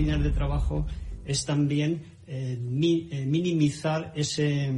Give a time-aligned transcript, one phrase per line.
[0.00, 0.86] líneas de trabajo
[1.24, 4.72] es también eh, eh, minimizar ese,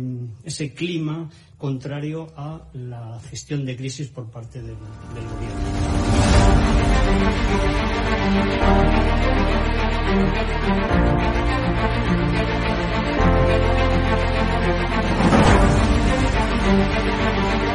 [0.44, 4.74] ese, clima contrario a la gestión de crisis por parte del,
[5.14, 5.62] del gobierno.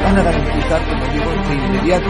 [0.03, 2.09] van a garantizar, como digo, de inmediato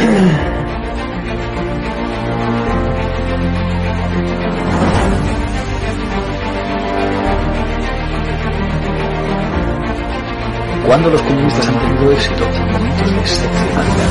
[10.91, 14.09] Cuando los comunistas han tenido éxito en momentos de excepcionalidad,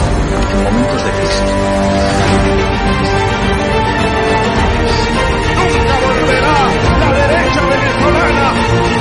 [0.50, 1.42] en momentos de crisis.
[8.96, 8.99] Y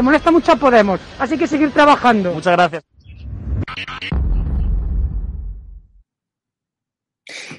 [0.00, 2.32] le molesta mucho a Podemos, así que seguir trabajando.
[2.32, 2.82] Muchas gracias.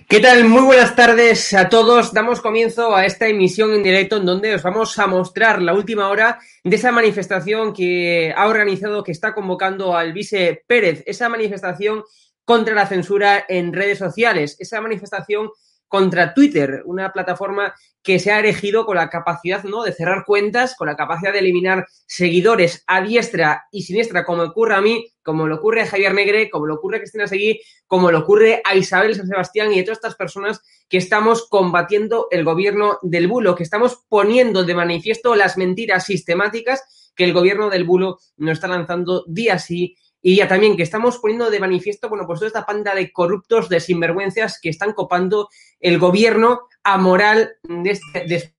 [0.09, 0.45] ¿Qué tal?
[0.45, 2.11] Muy buenas tardes a todos.
[2.13, 6.09] Damos comienzo a esta emisión en directo en donde os vamos a mostrar la última
[6.09, 12.03] hora de esa manifestación que ha organizado, que está convocando al vice Pérez, esa manifestación
[12.43, 15.51] contra la censura en redes sociales, esa manifestación
[15.91, 19.83] contra Twitter, una plataforma que se ha erigido con la capacidad ¿no?
[19.83, 24.75] de cerrar cuentas, con la capacidad de eliminar seguidores a diestra y siniestra, como ocurre
[24.75, 28.09] a mí, como le ocurre a Javier Negre, como le ocurre a Cristina Seguí, como
[28.09, 32.45] le ocurre a Isabel San Sebastián y a todas estas personas que estamos combatiendo el
[32.45, 37.83] gobierno del bulo, que estamos poniendo de manifiesto las mentiras sistemáticas que el gobierno del
[37.83, 42.25] bulo nos está lanzando día sí y ya también que estamos poniendo de manifiesto, bueno,
[42.27, 45.49] pues toda esta panda de corruptos, de sinvergüenzas que están copando
[45.79, 48.53] el gobierno amoral de, este, de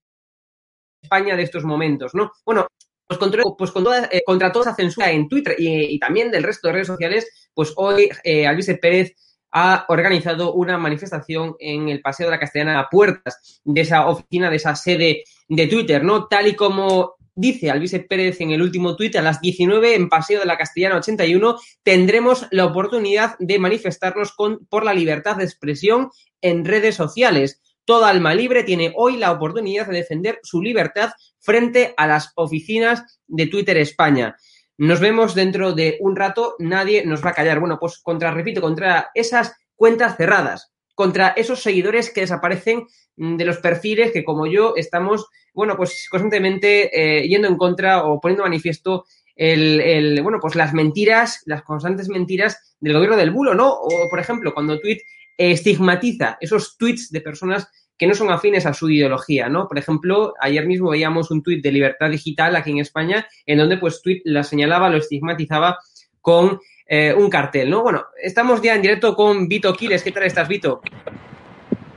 [1.01, 2.31] España de estos momentos, ¿no?
[2.45, 2.67] Bueno,
[3.07, 6.43] pues contra, pues con toda, eh, contra toda esa censura en Twitter y, también del
[6.43, 8.47] resto de redes sociales, pues hoy eh,
[8.81, 9.15] Pérez
[9.51, 14.49] ha organizado una manifestación en el Paseo de la Castellana a puertas de esa oficina,
[14.49, 16.27] de esa sede de Twitter, ¿no?
[16.27, 20.39] Tal y como Dice Alvise Pérez en el último tuit, a las 19 en Paseo
[20.39, 26.11] de la Castellana 81 tendremos la oportunidad de manifestarnos con, por la libertad de expresión
[26.41, 27.59] en redes sociales.
[27.85, 33.19] Toda alma libre tiene hoy la oportunidad de defender su libertad frente a las oficinas
[33.27, 34.35] de Twitter España.
[34.77, 37.59] Nos vemos dentro de un rato, nadie nos va a callar.
[37.59, 43.57] Bueno, pues contra, repito, contra esas cuentas cerradas, contra esos seguidores que desaparecen de los
[43.57, 49.05] perfiles que, como yo, estamos, bueno, pues constantemente eh, yendo en contra o poniendo manifiesto
[49.35, 53.71] el, el, bueno, pues las mentiras, las constantes mentiras del gobierno del bulo, ¿no?
[53.71, 54.99] O, por ejemplo, cuando Tweet
[55.37, 57.67] estigmatiza esos tweets de personas
[57.97, 59.67] que no son afines a su ideología, ¿no?
[59.67, 63.77] Por ejemplo, ayer mismo veíamos un tuit de Libertad Digital aquí en España, en donde
[63.77, 65.77] pues Tweet la señalaba, lo estigmatizaba
[66.21, 67.83] con eh, un cartel, ¿no?
[67.83, 70.03] Bueno, estamos ya en directo con Vito Quiles.
[70.03, 70.81] ¿Qué tal estás, Vito?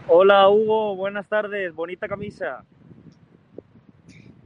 [0.09, 0.97] Hola, Hugo.
[0.97, 1.75] Buenas tardes.
[1.75, 2.65] Bonita camisa.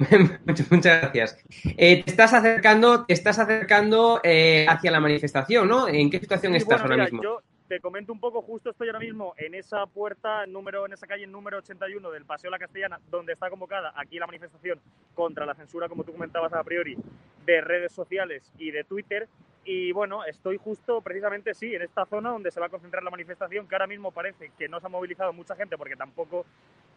[0.71, 1.39] muchas, gracias.
[1.77, 5.89] Eh, te estás acercando, te estás acercando eh, hacia la manifestación, ¿no?
[5.89, 7.23] ¿En qué situación estás ahora mismo?
[7.23, 11.07] Yo te comento un poco, justo estoy ahora mismo en esa puerta número, en esa
[11.07, 14.81] calle número 81 del Paseo La Castellana, donde está convocada aquí la manifestación
[15.15, 16.97] contra la censura, como tú comentabas a priori,
[17.45, 19.29] de redes sociales y de Twitter.
[19.65, 23.11] Y bueno, estoy justo precisamente, sí, en esta zona donde se va a concentrar la
[23.11, 26.47] manifestación, que ahora mismo parece que no se ha movilizado mucha gente porque tampoco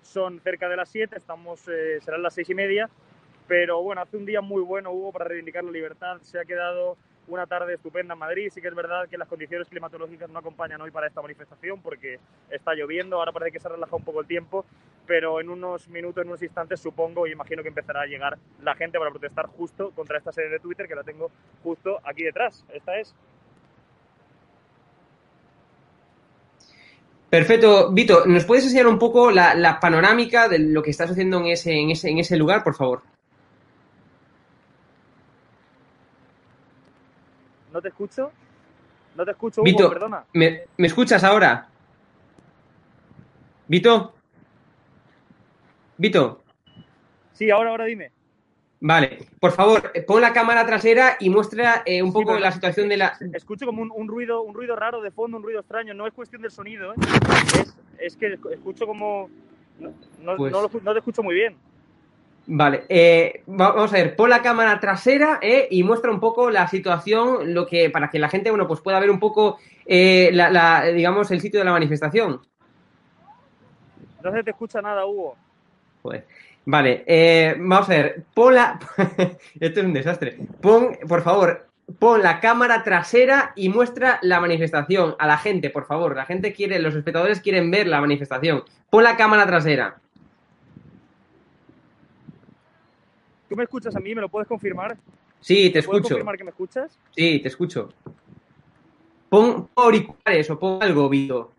[0.02, 2.90] son cerca de las 7, estamos, eh, serán las seis y media,
[3.48, 6.98] pero bueno, hace un día muy bueno hubo para reivindicar la libertad, se ha quedado
[7.28, 10.82] una tarde estupenda en Madrid, sí que es verdad que las condiciones climatológicas no acompañan
[10.82, 14.22] hoy para esta manifestación porque está lloviendo, ahora parece que se ha relajado un poco
[14.22, 14.66] el tiempo,
[15.06, 18.76] pero en unos minutos, en unos instantes supongo y imagino que empezará a llegar la
[18.76, 21.32] gente para protestar justo contra esta sede de Twitter que la tengo
[21.64, 22.66] justo aquí detrás.
[22.74, 23.16] Esta es
[27.34, 27.92] Perfecto.
[27.92, 31.74] Vito, ¿nos puedes enseñar un poco la, panorámica de lo que estás haciendo en ese,
[31.74, 33.02] en ese, en ese lugar, por favor?
[37.74, 38.32] ¿No te escucho?
[39.16, 40.24] No te escucho, Hugo, Vito, perdona.
[40.34, 41.68] ¿me, ¿Me escuchas ahora?
[43.68, 44.14] Vito.
[45.98, 46.44] Vito.
[47.34, 48.12] Sí, ahora, ahora dime.
[48.80, 52.98] Vale, por favor, pon la cámara trasera y muestra eh, un poco la situación de
[52.98, 53.18] la.
[53.34, 55.94] Escucho como un, ruido, un ruido raro de fondo, un ruido extraño.
[55.94, 56.96] No es cuestión del sonido, ¿eh?
[57.98, 59.30] es, que escucho como.
[60.20, 61.56] No, pues no, te escucho muy bien.
[62.46, 66.68] Vale, eh, vamos a ver, pon la cámara trasera eh, y muestra un poco la
[66.68, 71.32] situación, lo que para que la gente, bueno, pues pueda ver un poco, la, digamos,
[71.32, 72.42] el sitio de la manifestación.
[74.24, 75.36] No se te escucha nada, Hugo.
[76.02, 76.24] Pues.
[76.66, 78.80] Vale, eh, vamos a ver, pon la...
[79.60, 80.38] Esto es un desastre.
[80.62, 81.68] Pon, por favor,
[82.00, 86.16] pon la cámara trasera y muestra la manifestación a la gente, por favor.
[86.16, 88.64] La gente quiere, los espectadores quieren ver la manifestación.
[88.90, 90.00] Pon la cámara trasera.
[93.54, 94.16] ¿Tú me escuchas a mí?
[94.16, 94.98] ¿Me lo puedes confirmar?
[95.40, 95.92] Sí, te escucho.
[95.92, 96.98] ¿Puedes confirmar que me escuchas?
[97.16, 97.90] Sí, te escucho.
[99.30, 101.52] Pon auriculares o pon algo, Vito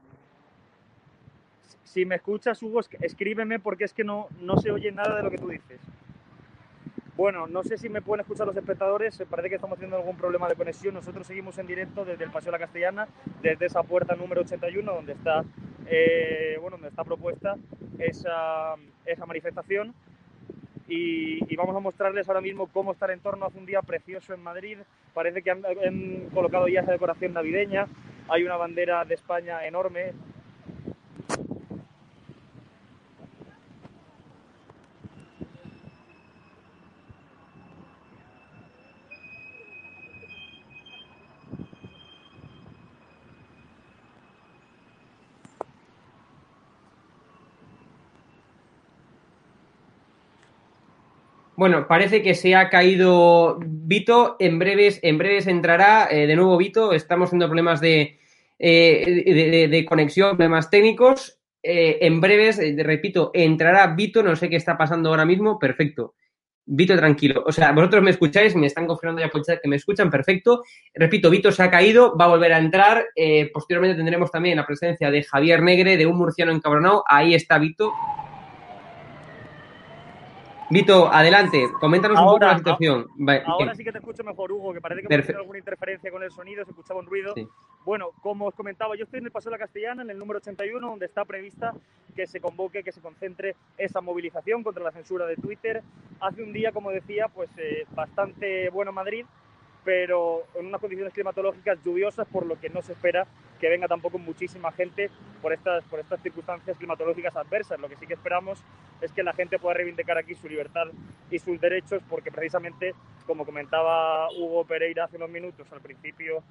[1.85, 5.31] si me escuchas, Hugo, escríbeme porque es que no, no se oye nada de lo
[5.31, 5.79] que tú dices.
[7.17, 10.49] Bueno, no sé si me pueden escuchar los espectadores, parece que estamos teniendo algún problema
[10.49, 10.94] de conexión.
[10.94, 13.06] Nosotros seguimos en directo desde el Paseo de la Castellana,
[13.41, 15.44] desde esa puerta número 81, donde está,
[15.87, 17.55] eh, bueno, donde está propuesta
[18.00, 18.75] esa,
[19.06, 19.94] esa manifestación.
[20.86, 23.46] Y, vamos a mostrarles ahora mismo cómo está el entorno.
[23.46, 24.78] Hace un día precioso en Madrid,
[25.14, 27.86] parece que han, han colocado ya esa decoración navideña.
[28.28, 30.12] Hay una bandera de España enorme,
[51.64, 54.37] Bueno, parece que se ha caído Vito.
[54.38, 56.93] En breves, en breves entrará eh, de nuevo Vito.
[56.93, 58.19] Estamos teniendo problemas de,
[58.58, 61.38] eh, de, conexión, problemas técnicos.
[61.62, 64.22] Eh, en breves, repito, entrará Vito.
[64.22, 65.58] No sé qué está pasando ahora mismo.
[65.58, 66.16] Perfecto.
[66.66, 67.43] Vito, tranquilo.
[67.46, 70.64] O sea, vosotros me escucháis, me están confirmando ya que me escuchan, perfecto.
[70.93, 73.06] Repito, Vito se ha caído, va a volver a entrar.
[73.55, 77.05] posteriormente tendremos también la presencia de Javier Negre, de un murciano encabronado.
[77.08, 77.91] Ahí está Vito.
[80.70, 83.06] Vito, adelante, coméntanos un poco la situación.
[83.46, 86.30] ahora sí que te escucho mejor, Hugo, que parece que hemos alguna interferencia con el
[86.30, 87.34] sonido, se escuchaba un ruido.
[87.84, 90.38] Bueno, como os comentaba, yo estoy en el Paseo de la Castellana, en el número
[90.38, 91.74] 81, donde está prevista
[92.16, 95.82] que se convoque, que se concentre esa movilización contra la censura de Twitter.
[96.20, 99.26] Hace un día, como decía, pues eh, bastante bueno Madrid,
[99.84, 103.26] pero en unas condiciones climatológicas lluviosas, por lo que no se espera
[103.60, 105.10] que venga tampoco muchísima gente
[105.41, 107.79] por estas, por estas circunstancias climatológicas adversas.
[107.79, 108.62] Lo que sí que esperamos
[109.00, 110.86] es que la gente pueda reivindicar aquí su libertad
[111.31, 112.94] y sus derechos, porque precisamente,
[113.26, 116.43] como comentaba Hugo Pereira hace unos minutos al principio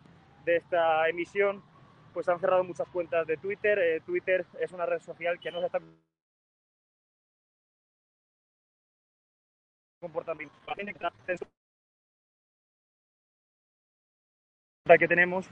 [0.45, 1.63] de esta emisión,
[2.13, 3.79] pues han cerrado muchas cuentas de Twitter.
[3.79, 5.79] Eh, Twitter es una red social que no se está
[9.99, 10.43] comportando
[14.83, 15.49] que tenemos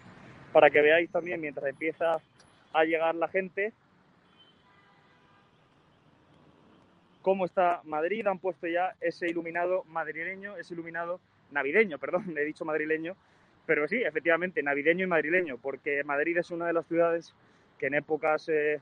[0.51, 2.17] para que veáis también mientras empieza
[2.73, 3.71] a llegar la gente
[7.21, 8.27] cómo está Madrid.
[8.27, 13.15] Han puesto ya ese iluminado madrileño, ese iluminado navideño, perdón, he dicho madrileño,
[13.65, 17.33] pero sí, efectivamente, navideño y madrileño, porque Madrid es una de las ciudades
[17.77, 18.81] que en épocas eh,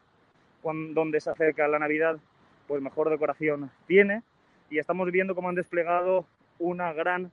[0.63, 2.17] donde se acerca la Navidad,
[2.67, 4.23] pues mejor decoración tiene.
[4.71, 6.25] Y estamos viendo cómo han desplegado
[6.57, 7.31] una gran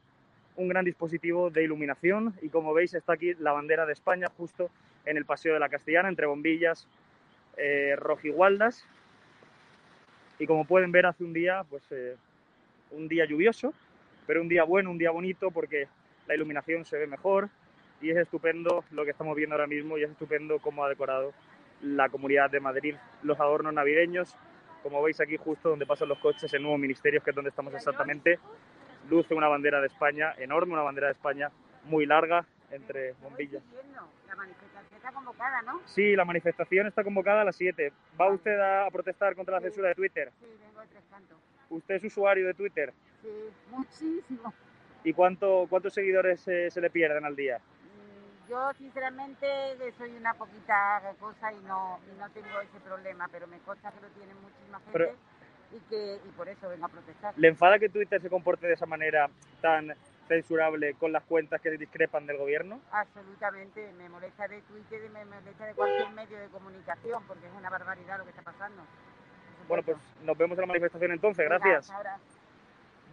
[0.56, 4.70] un gran dispositivo de iluminación y como veis está aquí la bandera de España justo
[5.04, 6.86] en el Paseo de la Castellana, entre bombillas
[7.56, 8.84] eh, rojigualdas.
[10.38, 12.16] Y como pueden ver hace un día, pues eh,
[12.90, 13.72] un día lluvioso,
[14.26, 15.88] pero un día bueno, un día bonito porque
[16.26, 17.48] la iluminación se ve mejor
[18.00, 21.32] y es estupendo lo que estamos viendo ahora mismo y es estupendo cómo ha decorado
[21.82, 24.34] la Comunidad de Madrid los adornos navideños.
[24.82, 27.74] Como veis aquí justo donde pasan los coches, el nuevo ministerio, que es donde estamos
[27.74, 28.38] exactamente,
[29.08, 31.50] luce una bandera de España enorme, una bandera de España
[31.84, 33.62] muy larga entre bombillas.
[34.26, 35.80] La manifestación está convocada, ¿no?
[35.86, 37.92] Sí, la manifestación está convocada a las 7.
[38.20, 40.32] ¿Va usted a protestar contra la censura de Twitter?
[40.40, 41.38] Sí, vengo de Tres Cantos.
[41.70, 42.92] ¿Usted es usuario de Twitter?
[43.22, 43.28] Sí,
[43.70, 44.52] muchísimo.
[45.04, 47.58] ¿Y cuánto, cuántos seguidores eh, se le pierden al día?
[47.58, 49.46] Mm, Yo, sinceramente,
[49.96, 54.00] soy una poquita cosa y no, y no tengo ese problema, pero me consta que
[54.00, 55.14] lo tiene muchísima gente Pero-
[55.72, 57.34] y, que, y por eso vengo a protestar.
[57.36, 59.28] ¿Le enfada que Twitter se comporte de esa manera
[59.60, 59.94] tan
[60.28, 62.80] censurable con las cuentas que discrepan del gobierno?
[62.90, 67.52] Absolutamente, me molesta de Twitter y me molesta de cualquier medio de comunicación, porque es
[67.56, 68.82] una barbaridad lo que está pasando.
[69.68, 71.48] Bueno, pues nos vemos en la manifestación entonces.
[71.48, 71.90] Venga, Gracias.
[71.90, 72.18] ahora.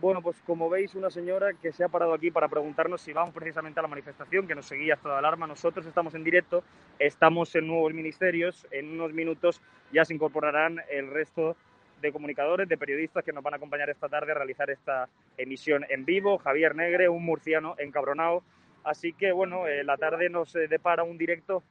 [0.02, 3.34] Bueno, pues como veis, una señora que se ha parado aquí para preguntarnos si vamos
[3.34, 5.48] precisamente a la manifestación, que nos seguía hasta la alarma.
[5.48, 6.64] Nosotros estamos en directo,
[7.00, 8.68] estamos en nuevos ministerios.
[8.72, 9.62] En unos minutos
[9.94, 11.56] ya se incorporarán el resto
[12.04, 15.08] de comunicadores, de periodistas que nos van a acompañar esta tarde a realizar esta
[15.38, 16.38] emisión en vivo.
[16.38, 18.44] Javier Negre, un murciano encabronado.
[18.84, 21.64] Así que, bueno, eh, la tarde nos eh, depara un directo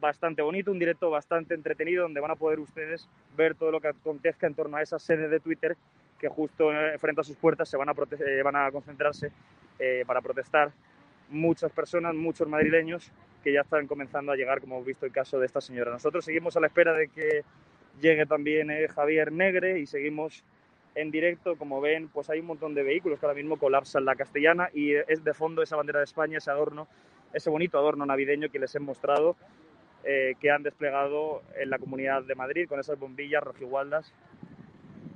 [0.00, 3.88] bastante bonito, un directo bastante entretenido, donde van a poder ustedes ver todo lo que
[3.88, 5.76] acontezca en torno a esa sede de Twitter
[6.18, 9.32] que justo eh, frente a sus puertas se van a, concentrarse
[10.06, 10.70] para protestar
[11.28, 13.10] muchas personas, muchos madrileños
[13.42, 15.90] que ya están comenzando a llegar, como hemos visto el caso de esta señora.
[15.90, 17.42] Nosotros seguimos a la espera de que
[18.00, 20.44] llegue también eh, Javier Negre y seguimos
[20.94, 21.56] en directo.
[21.56, 24.94] Como ven, pues hay un montón de vehículos que ahora mismo colapsan la castellana y
[24.94, 26.88] eh, es de fondo esa bandera de España, ese adorno,
[27.32, 29.36] ese bonito adorno navideño que les he mostrado,
[30.04, 34.12] eh, que han desplegado en la Comunidad de Madrid con esas bombillas rojigualdas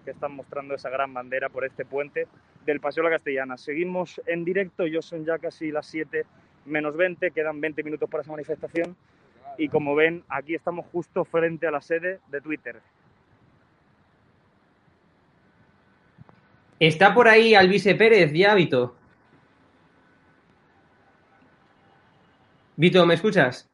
[0.05, 2.29] que están mostrando esa gran bandera por este puente
[2.65, 3.57] del Paseo de la Castellana.
[3.57, 6.25] Seguimos en directo, yo son ya casi las 7
[6.67, 8.97] menos 20, quedan 20 minutos para esa manifestación
[9.59, 12.81] y como ven, aquí estamos justo frente a la sede de Twitter.
[16.79, 18.97] Está por ahí Alvise Pérez, ya, Vito.
[22.77, 23.71] Vito, ¿me escuchas?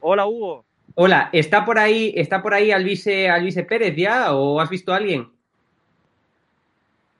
[0.00, 0.64] Hola Hugo,
[0.96, 4.96] Hola, ¿está por ahí, está por ahí Alvise, Alvise Pérez ya o has visto a
[4.96, 5.33] alguien?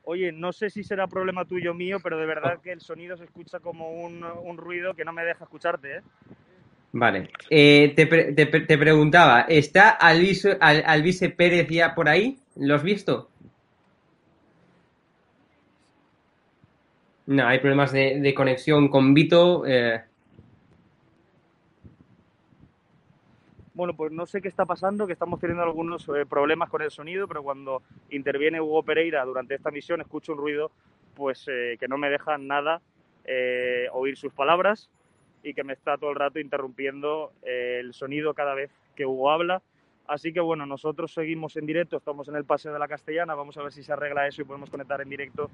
[0.05, 3.17] Oye, no sé si será problema tuyo o mío, pero de verdad que el sonido
[3.17, 6.01] se escucha como un, un ruido que no me deja escucharte, ¿eh?
[6.93, 7.31] Vale.
[7.51, 12.39] Eh, te, pre- te pre- te preguntaba, ¿está Alvise, Al- Alvise Pérez ya por ahí?
[12.57, 13.31] ¿Lo has visto?
[17.27, 19.65] No, hay problemas de, de conexión con Vito.
[19.67, 20.05] eh,
[23.75, 26.93] Bueno, pues no sé qué está pasando, que estamos teniendo algunos eh, problemas con el
[26.93, 30.71] sonido, pero cuando interviene Hugo Pereira durante esta misión escucho un ruido
[31.17, 32.81] pues eh, que no me deja nada
[33.25, 34.91] eh, oír sus palabras
[35.43, 39.61] y que me está todo el rato interrumpiendo el sonido cada vez que Hugo habla.
[40.07, 43.57] Así que bueno, nosotros seguimos en directo, estamos en el Paseo de la Castellana, vamos
[43.57, 45.51] a ver si se arregla eso y podemos conectar en directo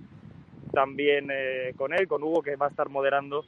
[0.72, 3.44] también eh, con él, con Hugo, que va a estar moderando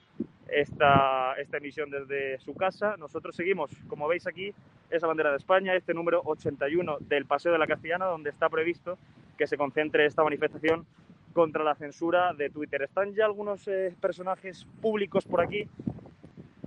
[0.49, 2.97] esta, esta emisión desde su casa.
[2.99, 4.53] Nosotros seguimos, como veis aquí,
[4.91, 8.99] esa bandera de España, este número 81 del Paseo de la Castellana, donde está previsto
[9.39, 10.87] que se concentre esta manifestación
[11.33, 12.83] contra la censura de Twitter.
[12.83, 15.67] Están ya algunos eh, personajes públicos por aquí.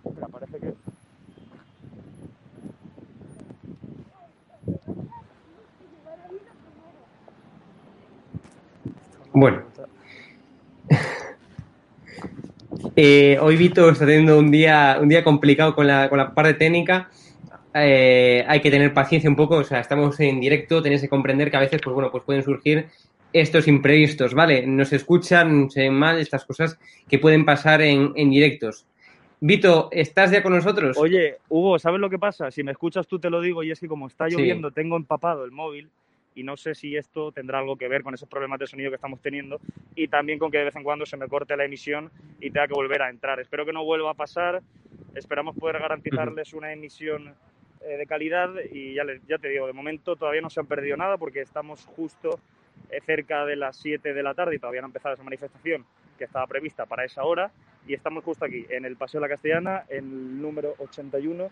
[0.03, 0.73] Espera, parece que...
[9.33, 9.74] Bueno.
[12.95, 16.53] Eh, hoy Vito está teniendo un día, un día complicado con la, con la parte
[16.53, 17.09] técnica.
[17.73, 21.51] Eh, hay que tener paciencia un poco, o sea, estamos en directo, tenéis que comprender
[21.51, 22.85] que a veces, pues bueno, pues pueden surgir
[23.33, 24.65] estos imprevistos, ¿vale?
[24.65, 28.85] Nos escuchan, se ven mal estas cosas que pueden pasar en, en directos.
[29.41, 30.97] Vito, ¿estás ya con nosotros?
[30.97, 32.49] Oye, Hugo, ¿sabes lo que pasa?
[32.49, 34.37] Si me escuchas tú te lo digo y es que como está Sí.
[34.37, 35.89] lloviendo tengo empapado el móvil
[36.35, 38.95] y no sé si esto tendrá algo que ver con esos problemas de sonido que
[38.95, 39.59] estamos teniendo
[39.95, 42.11] y también con que de vez en cuando se me corte la emisión
[42.41, 43.39] y tenga que volver a entrar.
[43.39, 44.61] Espero que no vuelva a pasar,
[45.15, 47.33] esperamos poder garantizarles una emisión
[47.81, 50.67] eh, de calidad y ya, les- ya te digo, de momento todavía no se han
[50.67, 52.39] perdido nada porque estamos justo
[52.89, 55.85] eh, cerca de las 7 de la tarde y todavía no ha empezado esa manifestación
[56.17, 57.51] que estaba prevista para esa hora
[57.87, 61.49] y estamos justo aquí, en el Paseo de la Castellana, en el número 81,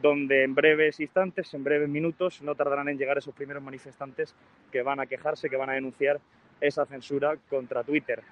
[0.00, 4.34] donde en breves instantes, en breves minutos, no tardarán en llegar esos primeros manifestantes
[4.70, 6.20] que van a quejarse, que van a denunciar
[6.60, 8.22] esa censura contra Twitter.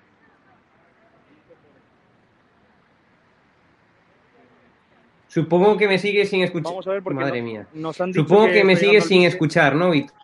[5.28, 6.72] Supongo que me sigue sin escuchar.
[6.72, 7.66] Vamos a ver porque Madre mía.
[7.74, 10.16] Nos han dicho Supongo que, me sigues sin escuchar, ¿no, Víctor?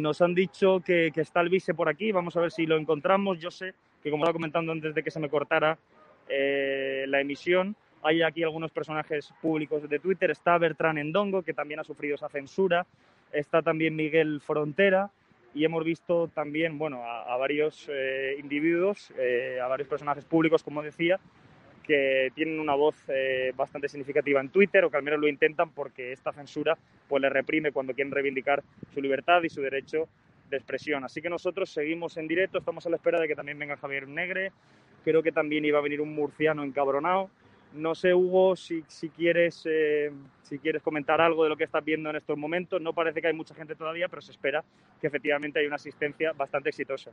[0.00, 3.38] Nos han dicho que, está el vice por aquí, vamos a ver si lo encontramos.
[3.38, 5.78] Yo sé que, como estaba comentando antes de que se me cortara
[6.28, 10.30] eh, la emisión, hay aquí algunos personajes públicos de Twitter.
[10.30, 12.86] Está Bertrán Endongo, que también ha sufrido esa censura.
[13.32, 15.10] Está también Miguel Frontera.
[15.52, 20.62] Y hemos visto también bueno, a, a varios eh, individuos, eh, a varios personajes públicos,
[20.62, 21.18] como decía,
[21.90, 25.72] que tienen una voz eh, bastante significativa en Twitter o que al menos lo intentan
[25.72, 26.78] porque esta censura
[27.08, 28.62] pues les reprime cuando quieren reivindicar
[28.94, 30.06] su libertad y su derecho
[30.48, 31.02] de expresión.
[31.02, 34.06] Así que nosotros seguimos en directo, estamos a la espera de que también venga Javier
[34.06, 34.52] Negre,
[35.04, 37.28] creo que también iba a venir un murciano encabronado.
[37.72, 41.84] No sé, Hugo, si, si quieres, eh, si quieres comentar algo de lo que estás
[41.84, 42.80] viendo en estos momentos.
[42.80, 44.62] No parece que hay mucha gente todavía, pero se espera
[45.00, 47.10] que efectivamente hay una asistencia bastante exitosa.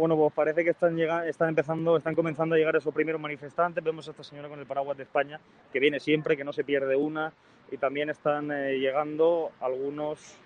[0.00, 3.84] Bueno, pues parece que están, llega- están empezando, están comenzando a llegar esos primeros manifestantes.
[3.84, 5.38] Vemos a esta señora con el paraguas de España,
[5.70, 7.34] que viene siempre, que no se pierde una.
[7.70, 10.36] Y también están eh, llegando algunos,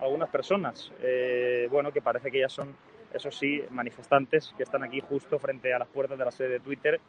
[0.00, 2.74] algunas personas, eh, bueno, que parece que ya son,
[3.12, 6.60] eso sí, manifestantes que están aquí justo frente a las puertas de la sede de
[6.60, 7.00] Twitter.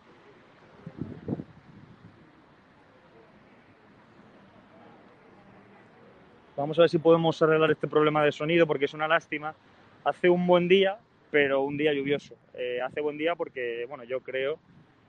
[6.55, 9.55] Vamos a ver si podemos arreglar este problema de sonido, porque es una lástima.
[10.03, 10.99] Hace un buen día,
[11.35, 12.33] pero un día lluvioso.
[12.53, 14.57] Eh, hace buen día porque, bueno, yo creo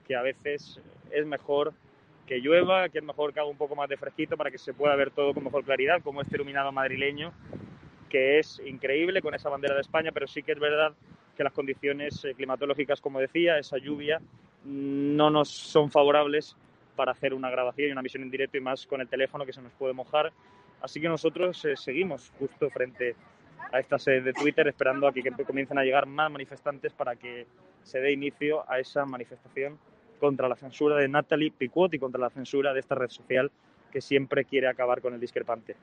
[0.08, 0.80] que a veces
[1.12, 1.72] es mejor
[2.26, 4.74] que llueva, que es mejor que haga un poco más de fresquito para que se
[4.74, 7.32] pueda ver todo con mejor claridad, como este iluminado madrileño,
[8.08, 10.94] que es increíble con esa bandera de España, pero sí que es verdad
[11.36, 14.20] que las condiciones eh, climatológicas, como decía, esa lluvia,
[14.64, 16.56] no nos son favorables
[16.96, 19.52] para hacer una grabación y una misión en directo y más con el teléfono que
[19.52, 20.32] se nos puede mojar.
[20.80, 23.14] Así que nosotros eh, seguimos justo frente
[23.72, 27.46] a esta sede de Twitter esperando a que comiencen a llegar más manifestantes para que
[27.82, 29.78] se dé inicio a esa manifestación
[30.18, 33.50] contra la censura de Natalie Piquot y contra la censura de esta red social
[33.92, 35.76] que siempre quiere acabar con el discrepante.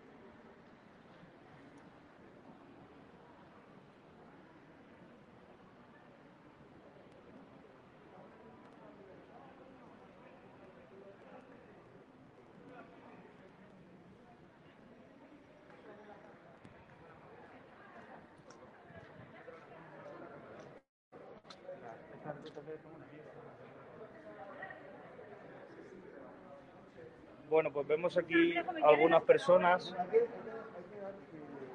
[27.49, 29.95] Bueno, pues vemos aquí algunas personas.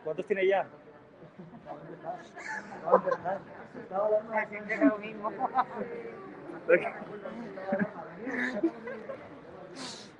[0.02, 0.66] ¿Cuántos tiene ya?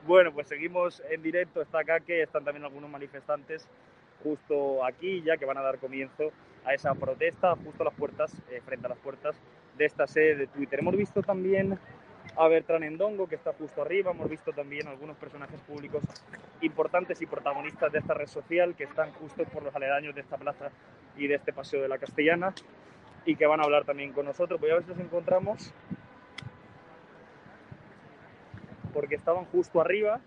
[0.06, 1.60] Bueno, pues seguimos en directo.
[1.60, 3.68] Está acá que están también algunos manifestantes
[4.22, 6.30] justo aquí ya que van a dar comienzo
[6.64, 9.36] a esa protesta justo a las puertas, eh, frente a las puertas
[9.78, 10.80] de esta sede de Twitter.
[10.80, 11.78] Hemos visto también
[12.36, 16.02] a Bertrán Endongo que está justo arriba, hemos visto también algunos personajes públicos
[16.60, 20.36] importantes y protagonistas de esta red social que están justo por los aledaños de esta
[20.36, 20.70] plaza
[21.16, 22.52] y de este paseo de la Castellana
[23.24, 24.60] y que van a hablar también con nosotros.
[24.60, 25.72] Voy a ver si los encontramos
[28.92, 30.20] porque estaban justo arriba.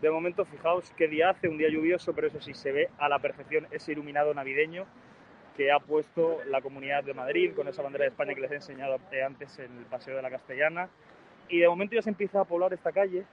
[0.00, 3.08] De momento, fijaos qué día hace, un día lluvioso, pero eso sí, se ve a
[3.08, 4.86] la perfección ese iluminado navideño
[5.56, 8.56] que ha puesto la Comunidad de Madrid con esa bandera de España que les he
[8.56, 10.88] enseñado antes en el Paseo de la Castellana.
[11.48, 13.24] Y de momento ya se empieza a poblar esta calle.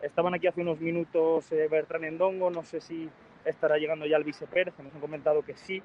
[0.00, 3.10] Estaban aquí hace unos minutos eh, Bertrán Endongo, no sé si
[3.44, 5.82] estará llegando ya el vice Pérez, nos han comentado que sí.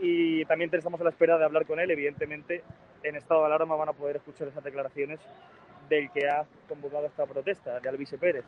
[0.00, 2.62] Y también estamos a la espera de hablar con él, evidentemente
[3.02, 5.20] en estado de alarma van a poder escuchar esas declaraciones
[5.88, 8.44] del que ha convocado esta protesta, de Alvise Pérez.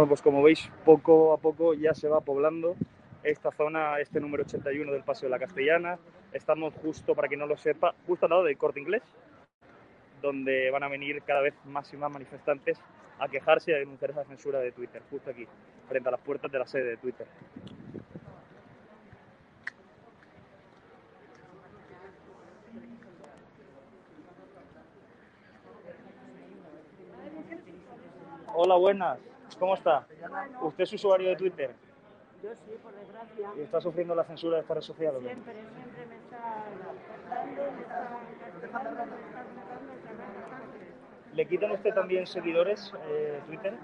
[0.00, 2.74] Bueno, pues como veis, poco a poco ya se va poblando
[3.22, 5.98] esta zona, este número 81 del Paseo de la Castellana.
[6.32, 9.02] Estamos justo, para quien no lo sepa, justo al lado del Corte Inglés,
[10.22, 12.80] donde van a venir cada vez más y más manifestantes
[13.18, 15.46] a quejarse y a denunciar esa censura de Twitter, justo aquí,
[15.86, 17.26] frente a las puertas de la sede de Twitter.
[28.54, 29.29] Hola, buenas.
[29.60, 30.06] ¿Cómo está?
[30.62, 31.74] ¿Usted es usuario de Twitter?
[32.42, 33.50] Yo sí, por desgracia.
[33.58, 35.14] ¿Y está sufriendo la censura de esta red social?
[35.20, 36.80] Siempre, siempre me está me
[37.28, 38.90] está me está
[41.30, 41.36] el.
[41.36, 43.74] ¿Le quitan usted también seguidores eh, Twitter?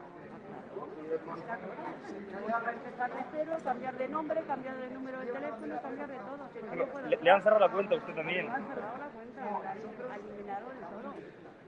[3.62, 6.48] Cambiar de nombre, cambiar de número de teléfono, cambiar de todo.
[6.54, 8.46] Si no, no puedo ¿Le, le han cerrado la cuenta a usted también?
[8.46, 9.74] Me han cerrado la cuenta,
[10.16, 11.14] eliminaron todo.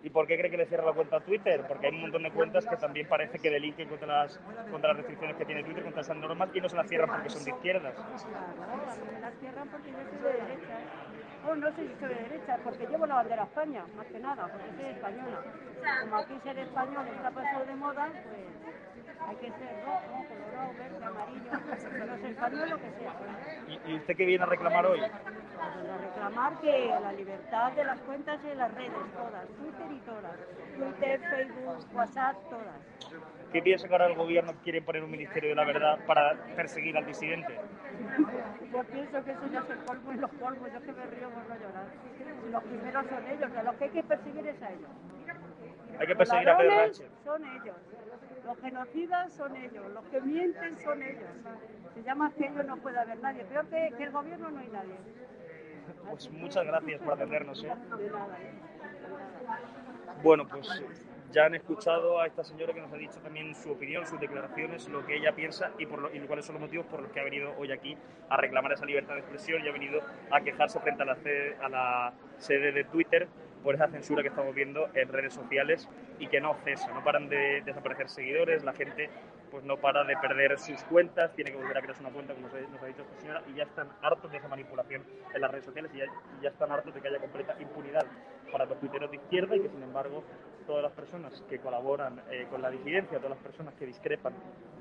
[0.08, 1.62] ¿Y por qué cree que le cierra la cuenta a Twitter?
[1.68, 4.38] Porque hay un montón de cuentas que también parece que delinquen contra las,
[4.70, 7.28] contra las restricciones que tiene Twitter, contra esas normas, y no se las cierran porque
[7.28, 7.92] son de izquierdas.
[7.92, 10.78] Claro, las cierran porque yo soy de derecha.
[11.46, 14.18] Oh, no sé si soy de derecha, porque llevo la bandera a España, más que
[14.18, 15.42] nada, porque soy española.
[16.00, 21.04] Como aquí ser español está pasado de moda, pues hay que ser rojo, colorado, verde,
[21.04, 23.12] amarillo, no sé, español lo que sea.
[23.68, 25.02] ¿Y, y usted qué viene a reclamar hoy?
[25.58, 29.86] Pues a reclamar que la libertad de las cuentas y de las redes, todas, Twitter
[29.90, 30.36] y todas.
[30.76, 33.20] Twitter, Facebook, WhatsApp, todas.
[33.52, 36.96] ¿Qué piensa que ahora el gobierno quiere poner un ministerio de la verdad para perseguir
[36.96, 37.58] al disidente?
[38.72, 41.30] Yo pienso que eso ya es el polvo en los polvos, yo que me río
[41.30, 41.86] por no llorar.
[42.52, 44.90] Los primeros son ellos, a los que hay que perseguir es a ellos.
[45.98, 47.10] Hay que Los perseguir a Pedro Sánchez.
[47.24, 47.76] son ellos,
[48.44, 51.30] los genocidas son ellos, los que mienten son ellos.
[51.94, 54.68] Se llama que ellos no puede haber nadie, peor que, que el gobierno no hay
[54.68, 54.94] nadie.
[56.10, 57.64] Pues muchas gracias por atendernos.
[57.64, 57.72] ¿eh?
[60.22, 60.68] Bueno, pues
[61.32, 64.88] ya han escuchado a esta señora que nos ha dicho también su opinión, sus declaraciones,
[64.88, 67.20] lo que ella piensa y, por lo- y cuáles son los motivos por los que
[67.20, 67.96] ha venido hoy aquí
[68.28, 71.56] a reclamar esa libertad de expresión y ha venido a quejarse frente a la, sede,
[71.62, 73.28] a la sede de Twitter
[73.62, 77.28] por esa censura que estamos viendo en redes sociales y que no cesa, no paran
[77.28, 79.10] de desaparecer seguidores, la gente
[79.50, 82.46] pues no para de perder sus cuentas, tiene que volver a crearse una cuenta, como
[82.48, 85.02] nos ha- dicho esta señora, y ya están hartos de esa manipulación
[85.34, 86.04] en las redes sociales y ya,
[86.42, 88.04] ya están hartos de que haya completa impunidad
[88.52, 90.24] para los tuiteros de izquierda y que sin embargo
[90.66, 94.34] todas las personas que colaboran eh, con la disidencia, todas las personas que discrepan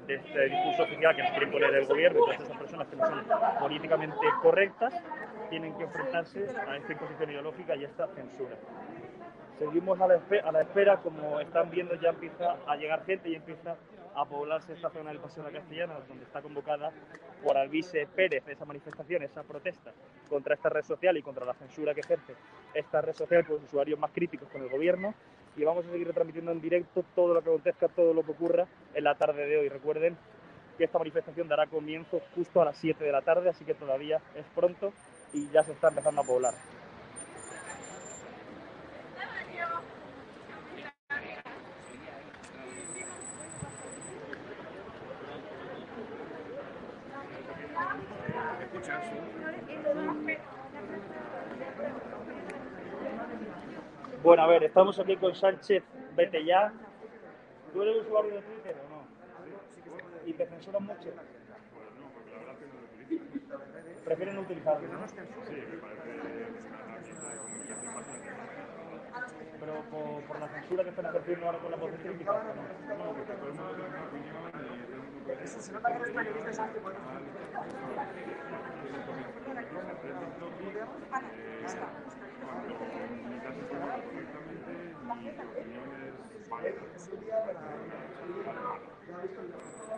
[0.06, 3.06] de este discurso oficial que nos quiere imponer el gobierno todas esas personas que no
[3.06, 3.24] son
[3.60, 4.94] políticamente correctas,
[5.50, 8.56] tienen que enfrentarse a esta imposición ideológica y a esta censura.
[9.60, 13.36] Seguimos a la, a la espera, como están viendo, ya empieza a llegar gente y
[13.36, 13.76] empieza
[14.18, 16.92] a poblarse esta zona del Paseo de la Castellana, donde está convocada
[17.44, 19.94] por Alvise Pérez esa manifestación, esa protesta
[20.28, 22.34] contra esta red social y contra la censura que ejerce
[22.74, 25.14] esta red social por los usuarios más críticos con el gobierno.
[25.56, 28.68] Y vamos a seguir retransmitiendo en directo todo lo que acontezca, todo lo que ocurra
[28.96, 29.70] en la tarde de hoy.
[29.70, 30.18] Recuerden
[30.80, 34.20] que esta manifestación dará comienzo justo a las 7 de la tarde, así que todavía
[34.36, 34.94] es pronto
[35.32, 36.54] y ya se está empezando a poblar.
[54.28, 56.74] Bueno, a ver, estamos aquí con Sánchez Vete ya.
[57.72, 59.08] ¿Tú eres usuario de Twitter o no?
[60.26, 61.14] ¿Y te censuran mucho?
[64.04, 65.06] Prefieren no utilizarlo, ¿no?
[69.62, 72.54] Pero por, por la censura que están ejerciendo ahora con la voz crítica, ¿o no?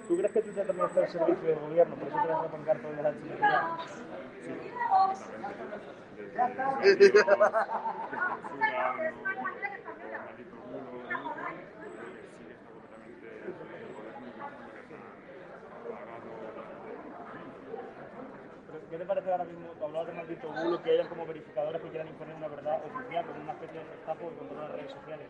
[0.08, 1.96] ¿Tú crees que Twitter también está al servicio del gobierno?
[1.96, 3.14] Por eso te vas a pancarta de la.
[6.82, 6.96] ¿Qué
[19.00, 22.36] te parece ahora mismo, hablabas de maldito bulo, que hayan como verificadores que quieran imponer
[22.36, 25.30] una verdad oficial con una especie de gestapo que controla las redes sociales?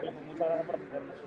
[0.00, 1.23] Pues muchas gracias por atendernos.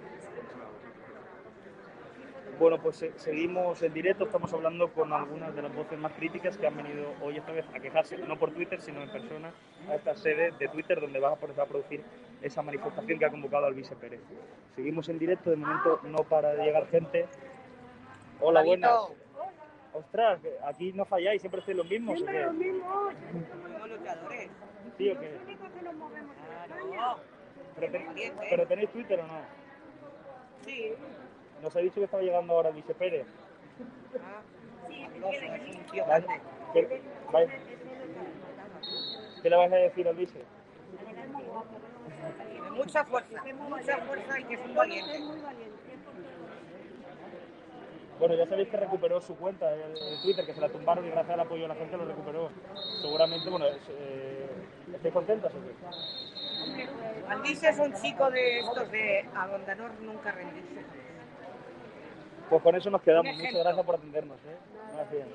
[2.60, 6.58] Bueno, pues eh, seguimos en directo, estamos hablando con algunas de las voces más críticas
[6.58, 9.52] que han venido hoy esta vez a quejarse, no por Twitter, sino en persona,
[9.88, 12.02] a esta sede de Twitter donde va a producir
[12.42, 14.22] esa manifestación que ha convocado Alvise Pérez.
[14.76, 17.28] Seguimos en directo, de momento no para de llegar gente.
[18.42, 18.92] Hola, buenas.
[19.94, 22.14] Ostras, aquí no falláis, siempre estáis los mismos.
[22.16, 22.46] ¿o Siempre qué?
[22.46, 23.10] lo mismo.
[24.98, 25.30] ¿Sí o qué?
[25.32, 26.36] Los únicos que nos movemos
[27.76, 28.48] Pero, ten- Valiente.
[28.50, 29.40] pero tenéis Twitter o no?
[30.66, 30.94] Sí.
[31.62, 33.26] Nos ha dicho que estaba llegando ahora Dice Pérez.
[34.24, 34.42] Ah,
[34.82, 36.26] fabuloso, es un tío ¿Vale?
[36.26, 36.42] grande.
[36.74, 37.50] ¿Qué, vais-
[39.42, 40.42] ¿Qué le vais a decir vice?
[42.52, 45.20] Tiene mucha fuerza, mucha fuerza y que es un valiente.
[48.20, 51.34] Bueno, ya sabéis que recuperó su cuenta de Twitter, que se la tumbaron y gracias
[51.36, 52.50] al apoyo de la gente lo recuperó.
[53.02, 54.50] Seguramente, bueno, es, eh,
[54.96, 56.88] ¿estáis contentas o qué?
[57.30, 60.82] Aldice es un chico de estos de abandonar nunca rendirse.
[62.50, 63.36] Pues con eso nos quedamos.
[63.36, 64.38] Muchas gracias por atendernos.
[64.38, 64.58] ¿eh?
[64.94, 65.28] Gracias.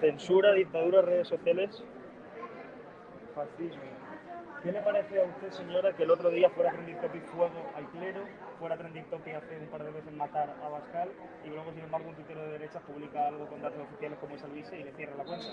[0.00, 1.82] Censura, dictadura, redes sociales,
[3.34, 3.82] fascismo.
[4.62, 7.86] ¿Qué le parece a usted, señora, que el otro día fuera trending topic fuego al
[7.90, 8.20] clero,
[8.58, 11.10] fuera trending topic hace un par de veces matar a Bascal
[11.44, 14.42] y luego, sin embargo, un tuitero de derechas publica algo con datos oficiales como es
[14.44, 15.46] Alvise y le cierra la cuenta?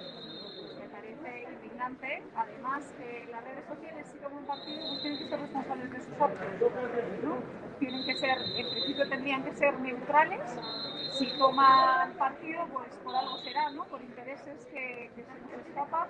[1.51, 2.23] indignante.
[2.35, 2.93] Además,
[3.29, 6.47] las redes sociales, si como partido, pues tienen que ser responsables de sus actos.
[7.23, 7.37] ¿no?
[7.79, 10.59] Tienen que ser, en principio tendrían que ser neutrales.
[11.11, 13.85] Si toman partido, pues por algo será, ¿no?
[13.85, 16.07] Por intereses que, que se nos escapan.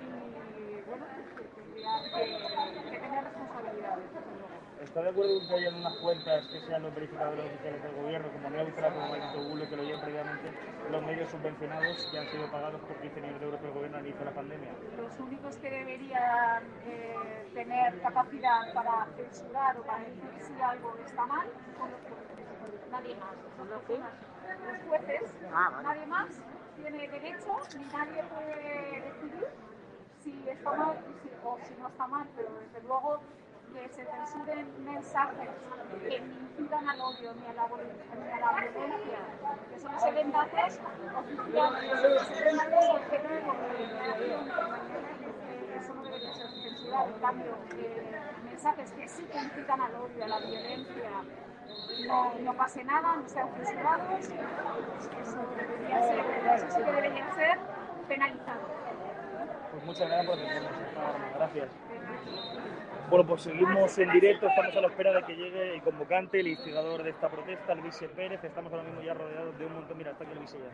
[0.00, 4.10] Y bueno, pues que tendrían que, que tener responsabilidades.
[4.84, 8.28] ¿Está de acuerdo con que haya unas cuentas que sean los verificadores oficiales del gobierno,
[8.32, 10.52] como Neutra, como Maldito Google, que lo lleven previamente
[10.90, 13.96] los medios subvencionados que han sido pagados por 15 millones de euros por el gobierno
[13.96, 14.70] al inicio de la pandemia?
[14.96, 21.26] los únicos que deberían eh, tener capacidad para censurar o para decir si algo está
[21.26, 22.90] mal son los jueces.
[22.90, 23.34] Nadie más.
[23.56, 24.06] Son los jueces.
[24.66, 25.82] Los jueces, Ah, vale.
[25.88, 26.28] nadie más
[26.76, 29.46] tiene derecho ni nadie puede decidir
[30.22, 30.96] si está mal
[31.42, 33.20] o si no está mal, pero desde luego
[33.74, 35.48] que se censuren mensajes
[36.08, 37.82] que incitan al odio ni a la, vol-
[38.24, 39.18] ni a la violencia,
[39.68, 40.78] que solo se ven datos
[41.18, 43.56] oficiales, que se ven datos objetivos
[45.80, 47.06] eso no debería ser censurado.
[47.14, 48.02] En cambio, eh,
[48.44, 51.10] mensajes que sí que incitan al odio, a la violencia,
[52.06, 56.20] no, no pase nada, no sean censurados, eso, debería ser,
[56.54, 57.58] eso sí que debería ser
[58.08, 58.74] penalizado.
[59.72, 60.72] Pues muchas gracias por atendernos.
[61.34, 61.68] Gracias.
[63.10, 66.48] Bueno, pues seguimos en directo, estamos a la espera de que llegue el convocante, el
[66.48, 68.42] instigador de esta protesta, vice Pérez.
[68.42, 69.98] Estamos ahora mismo ya rodeados de un montón.
[69.98, 70.70] Mira, está aquí vice ya.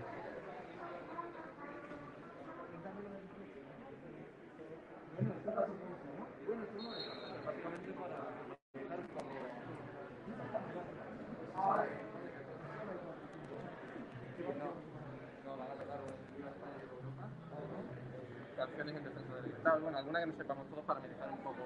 [18.57, 21.39] Canciones en defensa de la libertad, bueno, alguna que no sepamos todos para meditar un
[21.39, 21.57] poco.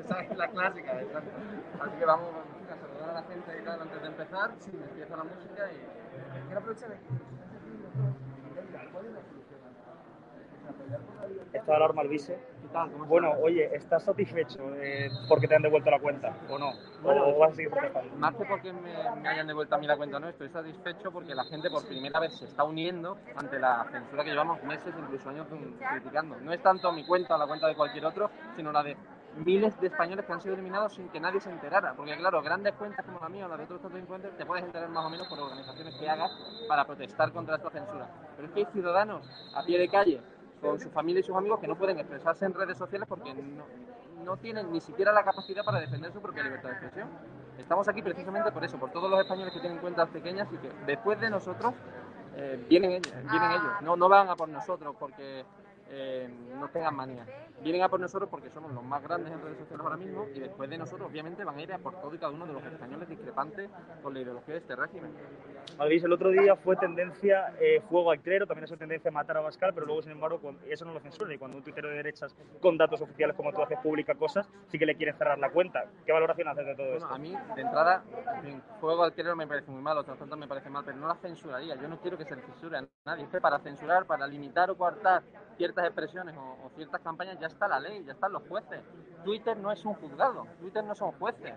[0.00, 1.30] Esa es la clásica, exacto.
[1.80, 5.24] Así que vamos a saludar a la gente y tal antes de empezar, empieza la
[5.24, 5.98] música y...
[6.46, 6.90] Quiero aprovechar
[11.52, 12.38] Está alarma el vice.
[13.06, 16.72] Bueno, oye, ¿estás satisfecho eh, porque te han devuelto la cuenta o no?
[17.02, 17.70] ¿O vas a seguir?
[18.18, 21.34] Más que porque me, me hayan devuelto a mí la cuenta, no, estoy satisfecho porque
[21.34, 25.30] la gente por primera vez se está uniendo ante la censura que llevamos meses, incluso
[25.30, 26.36] años mm, criticando.
[26.40, 28.96] No es tanto mi cuenta o la cuenta de cualquier otro, sino la de
[29.36, 31.94] miles de españoles que han sido eliminados sin que nadie se enterara.
[31.94, 34.64] Porque claro, grandes cuentas como la mía o la de otros tantos influencers te puedes
[34.64, 36.30] enterar más o menos por organizaciones que hagas
[36.68, 38.08] para protestar contra esta censura.
[38.36, 39.24] Pero es que hay ciudadanos
[39.54, 40.20] a pie de calle
[40.60, 43.64] con su familia y sus amigos que no pueden expresarse en redes sociales porque no,
[44.24, 47.08] no tienen ni siquiera la capacidad para defender su propia libertad de expresión.
[47.58, 50.70] Estamos aquí precisamente por eso, por todos los españoles que tienen cuentas pequeñas y que
[50.86, 51.74] después de nosotros
[52.36, 53.82] eh, vienen, vienen ellos.
[53.82, 55.44] No, no van a por nosotros porque
[55.90, 57.26] eh, no tengan manía.
[57.62, 60.38] Vienen a por nosotros porque somos los más grandes en redes sociales ahora mismo y
[60.40, 62.62] después de nosotros obviamente van a ir a por todo y cada uno de los
[62.64, 63.68] españoles discrepantes
[64.02, 65.12] con la ideología de este régimen.
[65.76, 69.40] Malvis, el otro día fue tendencia eh, fuego al clero, también es tendencia matar a
[69.40, 71.32] Bascal, pero luego, sin embargo, eso no lo censuran.
[71.32, 74.78] Y cuando un tuitero de derechas con datos oficiales como tú haces pública cosas, sí
[74.78, 75.84] que le quieren cerrar la cuenta.
[76.06, 77.14] ¿Qué valoración haces de todo Bueno, esto?
[77.14, 78.02] a mí, de entrada,
[78.44, 81.08] en juego al querer me parece muy mal, otras tantas me parece mal, pero no
[81.08, 81.74] la censuraría.
[81.76, 83.24] Yo no quiero que se le censure a nadie.
[83.24, 85.22] Es para censurar, para limitar o coartar
[85.56, 88.80] ciertas expresiones o, ciertas campañas, ya está la ley, ya están los jueces.
[89.24, 91.54] Twitter no es un juzgado, Twitter no son jueces.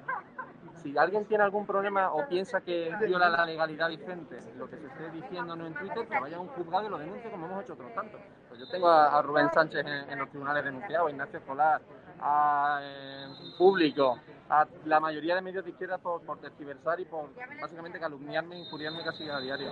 [0.75, 4.88] Si alguien tiene algún problema o piensa que viola la legalidad vigente, lo que se
[4.88, 7.63] esté diciendo no en Twitter, que vaya a un juzgado y lo denuncie como hemos
[7.63, 8.19] hecho otros tantos.
[8.47, 11.81] Pues yo tengo a, Rubén Sánchez en, en los tribunales denunciado, a Ignacio Escolar,
[12.21, 14.19] a eh, Público,
[14.51, 17.29] a la mayoría de medios de izquierda por, por tergiversar y por
[17.61, 19.69] básicamente calumniarme, injuriarme casi a diario.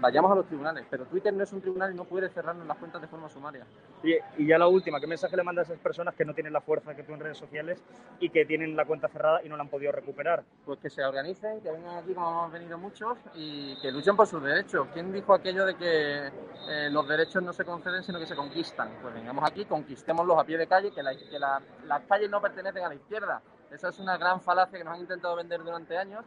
[0.00, 2.78] Vayamos a los tribunales, pero Twitter no es un tribunal y no puede cerrarnos las
[2.78, 3.66] cuentas de forma sumaria.
[4.02, 6.54] Y, y ya la última, ¿qué mensaje le mandas a esas personas que no tienen
[6.54, 7.78] la fuerza que tú en redes sociales
[8.18, 10.42] y que tienen la cuenta cerrada y no la han podido recuperar?
[10.64, 14.26] Pues que se organicen, que vengan aquí como hemos venido muchos y que luchen por
[14.26, 14.88] sus derechos.
[14.94, 16.26] ¿Quién dijo aquello de que
[16.68, 18.88] eh, los derechos no se conceden sino que se conquistan?
[19.02, 22.40] Pues vengamos aquí, conquistémoslos a pie de calle, que, la- que la- las calles no
[22.40, 23.42] pertenecen a la izquierda.
[23.70, 26.24] Esa es una gran falacia que nos han intentado vender durante años.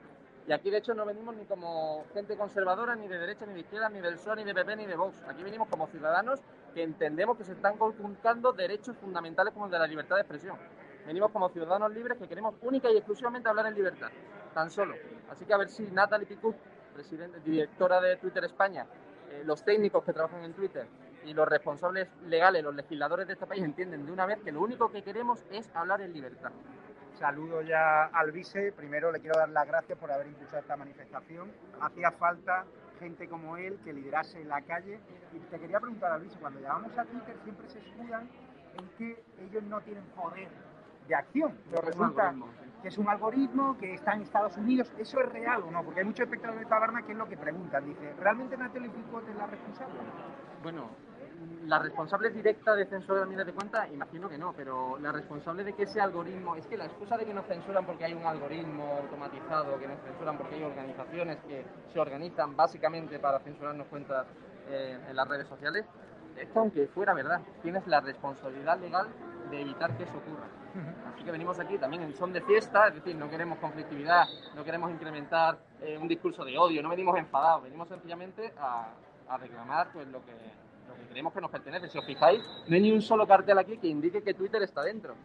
[0.47, 3.61] Y aquí, de hecho, no venimos ni como gente conservadora, ni de derecha, ni de
[3.61, 5.21] izquierda, ni del PSOE, ni de PP, ni de Vox.
[5.27, 6.41] Aquí venimos como ciudadanos
[6.73, 10.57] que entendemos que se están conculcando derechos fundamentales como el de la libertad de expresión.
[11.05, 14.09] Venimos como ciudadanos libres que queremos única y exclusivamente hablar en libertad,
[14.53, 14.95] tan solo.
[15.29, 16.55] Así que a ver si Natalie Picut,
[17.43, 18.85] directora de Twitter España,
[19.29, 20.87] eh, los técnicos que trabajan en Twitter
[21.25, 24.61] y los responsables legales, los legisladores de este país entienden de una vez que lo
[24.61, 26.51] único que queremos es hablar en libertad.
[27.23, 28.73] Saludo ya al vice.
[28.73, 31.49] Primero le quiero dar las gracias por haber impulsado esta manifestación.
[31.79, 32.65] Hacía falta
[32.99, 34.99] gente como él que liderase la calle.
[35.31, 38.27] Y te quería preguntar al vice, cuando llamamos a Twitter siempre se escudan
[38.77, 40.49] en que ellos no tienen poder
[41.07, 41.57] de acción.
[41.69, 42.35] Pero resulta
[42.81, 44.91] que es un algoritmo que está en Estados Unidos.
[44.97, 45.81] ¿Eso es real o no?
[45.81, 47.85] Porque hay muchos espectadores de taberna que es lo que preguntan.
[47.85, 49.95] Dice, ¿realmente Natalie Picot es la responsable?
[50.61, 50.89] Bueno,
[51.65, 55.63] la responsable directa de censura de miles de cuentas, imagino que no, pero la responsable
[55.63, 58.25] de que ese algoritmo, es que la excusa de que nos censuran porque hay un
[58.25, 64.27] algoritmo automatizado, que nos censuran porque hay organizaciones que se organizan básicamente para censurarnos cuentas
[64.69, 65.85] eh, en las redes sociales,
[66.37, 69.07] esto aunque fuera verdad, tienes la responsabilidad legal
[69.49, 70.47] de evitar que eso ocurra.
[71.13, 74.25] Así que venimos aquí también en son de fiesta, es decir, no queremos conflictividad,
[74.55, 78.87] no queremos incrementar eh, un discurso de odio, no venimos enfadados, venimos sencillamente a,
[79.29, 80.31] a reclamar pues, lo, que,
[80.87, 81.89] lo que creemos que nos pertenece.
[81.89, 84.83] Si os fijáis, no hay ni un solo cartel aquí que indique que Twitter está
[84.83, 85.15] dentro.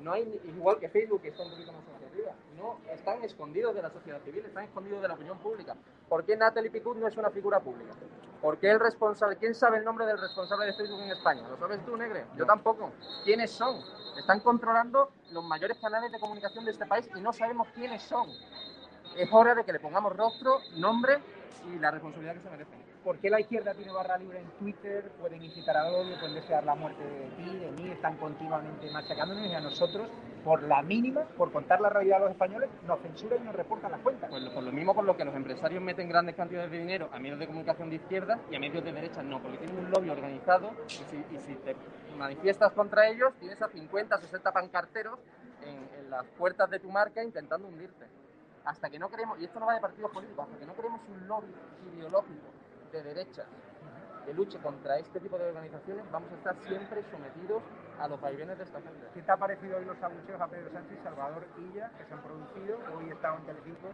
[0.00, 2.32] No hay, igual que Facebook, que está un poquito más arriba.
[2.56, 5.74] No, están escondidos de la sociedad civil, están escondidos de la opinión pública.
[6.08, 7.92] ¿Por qué Natalie Picut no es una figura pública?
[8.40, 11.48] ¿Por qué el responsable, quién sabe el nombre del responsable de Facebook en España?
[11.48, 12.24] ¿Lo sabes tú, Negre?
[12.36, 12.90] Yo tampoco.
[13.24, 13.80] ¿Quiénes son?
[14.18, 18.28] Están controlando los mayores canales de comunicación de este país y no sabemos quiénes son.
[19.16, 21.18] Es hora de que le pongamos rostro, nombre
[21.72, 22.91] y la responsabilidad que se merecen.
[23.04, 25.10] ¿Por qué la izquierda tiene barra libre en Twitter?
[25.20, 29.44] Pueden incitar al odio, pueden desear la muerte de ti, de mí, están continuamente machacándonos
[29.44, 30.08] y a nosotros,
[30.44, 33.90] por la mínima, por contar la realidad a los españoles, nos censuran y nos reportan
[33.90, 34.30] las cuentas.
[34.30, 37.18] Pues por lo mismo por lo que los empresarios meten grandes cantidades de dinero a
[37.18, 40.10] medios de comunicación de izquierda y a medios de derecha no, porque tienen un lobby
[40.10, 41.74] organizado y si, te
[42.16, 45.18] manifiestas contra ellos tienes a 50, 60 pancarteros
[45.62, 48.06] en, en las puertas de tu marca intentando hundirte.
[48.64, 51.00] Hasta que no queremos, y esto no va de partidos políticos, hasta que no queremos
[51.08, 51.52] un lobby
[51.96, 52.61] ideológico
[52.92, 53.44] de derecha
[54.24, 57.62] que luche contra este tipo de organizaciones, vamos a estar siempre sometidos
[57.98, 59.06] a los vaivenes de esta gente.
[59.14, 62.14] ¿Qué te ha parecido hoy los abucheos a Pedro Sánchez y Salvador Illa que se
[62.14, 62.78] han producido?
[62.96, 63.88] Hoy he estado en Telecinco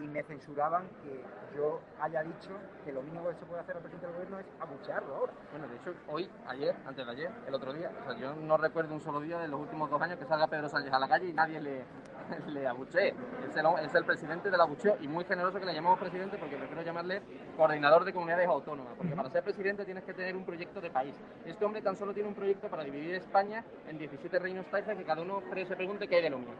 [0.00, 1.22] y me censuraban que
[1.56, 2.50] yo haya dicho
[2.84, 5.32] que lo mínimo que se puede hacer al presidente del gobierno es abuchearlo ahora.
[5.50, 8.56] Bueno, de hecho, hoy, ayer, antes de ayer, el otro día, o sea, yo no
[8.56, 11.08] recuerdo un solo día de los últimos dos años que salga Pedro Sánchez a la
[11.08, 11.84] calle y nadie le,
[12.48, 13.14] le abuchee.
[13.48, 16.56] Es el, es el presidente del abucheo y muy generoso que le llamamos presidente porque
[16.56, 17.22] prefiero llamarle
[17.56, 21.14] coordinador de comunidades autónomas, porque para ser presidente tienes que tener un proyecto de país.
[21.44, 25.04] Este hombre tan solo tiene un proyecto para dividir España en 17 reinos taifas que
[25.04, 26.54] cada uno se pregunte qué hay de lo mío.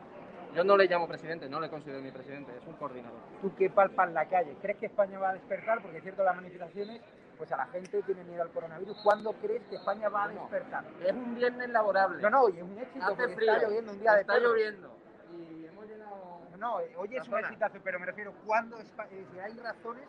[0.55, 3.19] Yo no le llamo presidente, no le considero mi presidente, es un coordinador.
[3.41, 5.81] Tú que palpas la calle, ¿crees que España va a despertar?
[5.81, 7.01] Porque es cierto, las manifestaciones,
[7.39, 8.99] pues a la gente tiene miedo al coronavirus.
[9.03, 10.85] ¿Cuándo crees que España va a despertar?
[11.05, 12.23] Es un viernes laborable.
[12.23, 14.39] No, no, y es un éxito Hace porque frío, está lloviendo un día de está
[14.39, 14.97] lloviendo.
[15.39, 19.55] Y hemos llenado No, hoy es un exitazo, pero me refiero, ¿cuándo eh, si hay
[19.59, 20.05] razones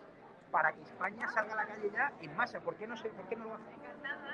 [0.53, 2.59] para que España salga a la calle ya en masa?
[2.61, 3.71] ¿Por qué no, se, por qué no lo hace?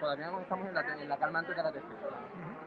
[0.01, 1.95] Todavía no estamos en la, en la calma antes de la tercera.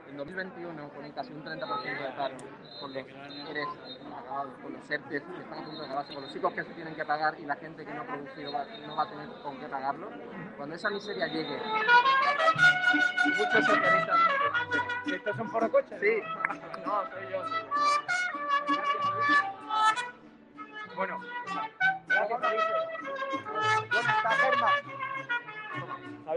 [0.08, 2.34] En 2021, con casi un 30% de paro,
[2.80, 3.68] con los ERES
[4.18, 6.72] acabados, con los ERTES que están a punto de acabarse, con los chicos que se
[6.72, 9.28] tienen que pagar y la gente que no ha producido va, no va a tener
[9.42, 10.08] con qué pagarlo,
[10.56, 11.60] cuando esa miseria llegue,
[13.26, 14.18] muchos socialistas...
[15.12, 16.00] ¿Estos son forocoches?
[16.00, 16.22] Sí,
[16.86, 17.42] no, soy yo.
[20.94, 21.20] Bueno,
[22.06, 22.62] gracias, Felipe.
[22.72, 22.81] ¿Dónde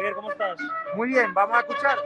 [0.05, 0.57] Javier, ¿cómo estás?
[0.93, 1.97] Muy bien, vamos a escuchar.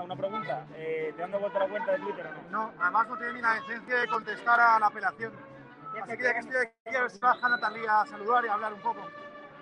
[0.00, 0.66] Una pregunta.
[0.74, 2.50] Eh, ¿Te han dado vuelta la cuenta de Twitter o no?
[2.50, 5.32] No, además no tiene ni la decencia de contestar a la apelación.
[6.00, 8.54] Así que ya que estoy aquí, a ver si baja Natalia a saludar y a
[8.54, 9.00] hablar un poco.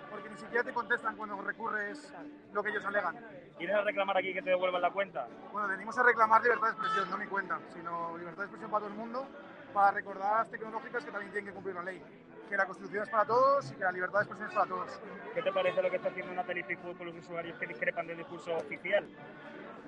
[0.09, 2.13] Porque ni siquiera te contestan cuando recurres
[2.53, 3.17] lo que ellos alegan.
[3.57, 5.27] ¿Quieres a reclamar aquí que te devuelvan la cuenta?
[5.51, 8.79] Bueno, venimos a reclamar libertad de expresión, no mi cuenta, sino libertad de expresión para
[8.81, 9.27] todo el mundo,
[9.73, 12.03] para recordar a las tecnológicas que también tienen que cumplir la ley.
[12.49, 15.01] Que la Constitución es para todos y que la libertad de expresión es para todos.
[15.33, 18.17] ¿Qué te parece lo que está haciendo Natalie Pickwood con los usuarios que discrepan del
[18.17, 19.07] discurso oficial?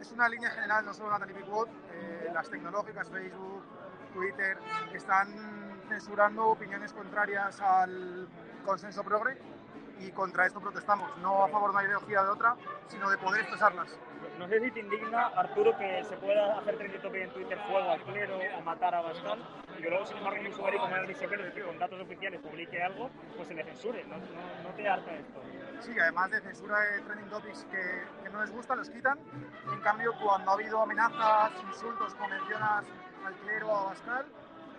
[0.03, 3.63] Es una línea general, no solo Natalie Pickwood, eh, las tecnológicas, Facebook,
[4.13, 4.57] Twitter,
[4.93, 5.29] están
[5.87, 8.27] censurando opiniones contrarias al
[8.65, 9.37] consenso progre
[9.99, 12.57] y contra esto protestamos, no a favor de una ideología de otra,
[12.89, 13.97] sino de poder expresarlas.
[14.37, 18.01] No sé si te indigna, Arturo, que se pueda hacer trending en Twitter fuego al
[18.01, 19.39] clero o matar a Bascal,
[19.77, 22.81] y que luego, sin embargo, un usuario como Adri Severo, que con datos oficiales publique
[22.81, 24.03] algo, pues se le censure.
[24.05, 24.23] ¿No, no,
[24.63, 25.41] no te harta esto?
[25.81, 29.19] Sí, además de censura de trending topics que, que no les gustan, los quitan.
[29.71, 32.85] En cambio, cuando ha habido amenazas, insultos, como mencionas
[33.25, 34.25] al clero o a Bascal,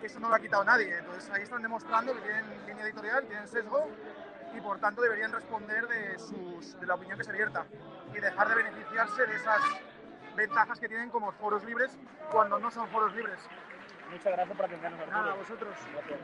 [0.01, 0.97] eso no lo ha quitado nadie.
[0.97, 3.87] Entonces ahí están demostrando que tienen línea editorial, tienen sesgo
[4.55, 7.65] y por tanto deberían responder de, sus, de la opinión que se vierta
[8.13, 9.61] y dejar de beneficiarse de esas
[10.35, 11.97] ventajas que tienen como foros libres
[12.31, 13.39] cuando no son foros libres.
[14.09, 15.07] Muchas gracias por atendernos.
[15.09, 15.75] Nada, a vosotros.
[15.91, 16.19] Gracias.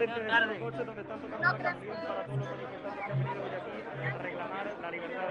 [0.00, 3.12] Justo enfrente de los coches donde están tocando la canción para todos los manifestantes que
[3.12, 5.28] han venido hoy aquí a reclamar la libertad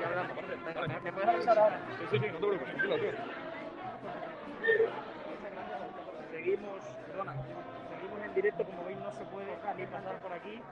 [0.00, 1.02] y hablar.
[1.02, 1.80] ¿Me puedes avisar ahora?
[1.98, 3.10] Sí, sí, sí, no te preocupes, tranquilo, tío.
[6.30, 7.34] Seguimos, perdona,
[7.90, 10.62] seguimos en directo, como veis no se puede ni pasar por aquí.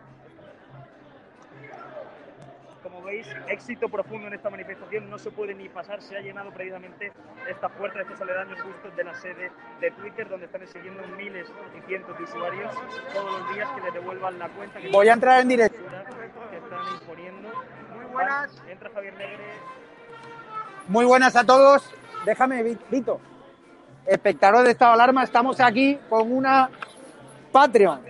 [2.83, 6.51] Como veis, éxito profundo en esta manifestación, no se puede ni pasar, se ha llenado
[6.53, 7.13] precisamente
[7.49, 9.51] estas puertas, estos aledaños justos de la sede
[9.81, 11.47] de Twitter, donde están siguiendo miles
[11.77, 12.73] y cientos de usuarios
[13.13, 14.79] todos los días que les devuelvan la cuenta.
[14.81, 15.79] que Voy a entrar en directo.
[16.51, 17.49] Que están imponiendo.
[17.95, 18.63] Muy buenas.
[18.69, 19.45] Entra Javier Negre.
[20.89, 21.89] Muy buenas a todos.
[22.25, 23.21] Déjame, Vi- Vito.
[24.07, 26.69] Espectadores de Estado de Alarma, estamos aquí con una
[27.53, 28.01] Patreon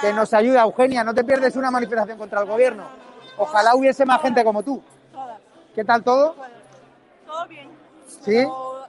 [0.00, 0.62] que nos ayuda.
[0.62, 3.07] Eugenia, no te pierdes una manifestación contra el gobierno.
[3.38, 4.82] Ojalá hubiese más gente como tú.
[5.12, 5.40] Todas.
[5.74, 6.34] ¿Qué tal todo?
[7.26, 7.68] Todo bien.
[8.06, 8.20] ¿Sí?
[8.26, 8.86] Pero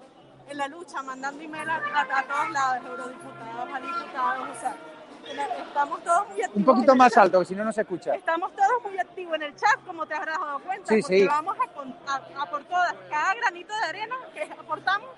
[0.50, 4.76] en la lucha, mandando email a, a- a todos lados, eurodiputados, a diputados, o sea,
[5.68, 6.56] estamos todos muy activos.
[6.58, 7.24] Un poquito más chat.
[7.26, 8.16] alto, que si no, no se escucha.
[8.16, 11.28] Estamos todos muy activos en el chat, como te habrás dado cuenta, Sí, porque sí.
[11.28, 12.96] vamos a, a- a por todas.
[13.10, 15.10] Cada granito de arena que aportamos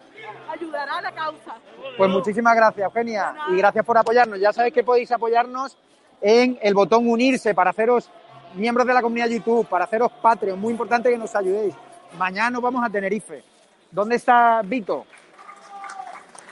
[0.49, 1.55] ayudará a la causa.
[1.97, 4.39] Pues muchísimas gracias, Eugenia, y gracias por apoyarnos.
[4.39, 5.77] Ya sabéis que podéis apoyarnos
[6.19, 8.09] en el botón unirse para haceros
[8.53, 10.59] miembros de la comunidad YouTube, para haceros Patreon.
[10.59, 11.75] Muy importante que nos ayudéis.
[12.17, 13.43] Mañana nos vamos a Tenerife.
[13.89, 15.05] ¿Dónde está Vito?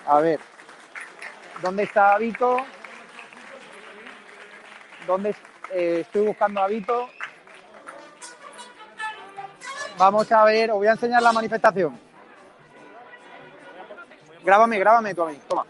[0.06, 0.40] A ver.
[1.62, 2.58] ¿Dónde está Vito?
[5.06, 5.36] ¿Dónde
[5.72, 7.10] eh, estoy buscando a Vito?
[9.98, 12.00] Vamos a ver, os voy a enseñar la manifestación.
[14.44, 15.40] Grábame, grábame tú a mí.
[15.48, 15.66] Toma.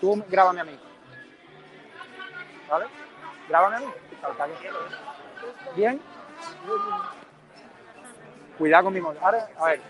[0.00, 0.78] Tú grábame a mí.
[2.70, 2.86] ¿Vale?
[3.48, 3.86] Grábame a mí.
[5.76, 6.00] Bien.
[8.58, 9.00] Cuidado con mi.
[9.00, 9.80] Ahora, a ver.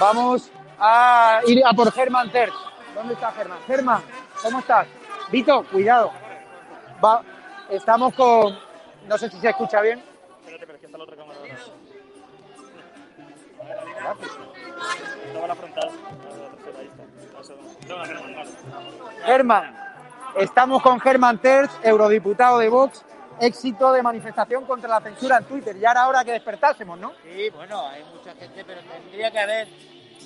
[0.00, 2.52] Vamos a ir a por Germán Terz.
[2.94, 3.58] ¿Dónde está Germán?
[3.66, 4.02] Germán,
[4.42, 4.86] ¿cómo estás?
[5.30, 6.12] Vito, cuidado.
[7.04, 7.22] Va,
[7.70, 8.58] estamos con.
[9.06, 10.02] No sé si se escucha bien.
[10.40, 11.38] Espérate, pero es que está la otra cámara.
[19.24, 19.76] Germán,
[20.36, 23.04] estamos con Germán Terz, eurodiputado de Vox.
[23.40, 25.78] Éxito de manifestación contra la censura en Twitter.
[25.78, 27.12] Ya era hora que despertásemos, ¿no?
[27.22, 29.68] Sí, bueno, hay mucha gente, pero tendría que haber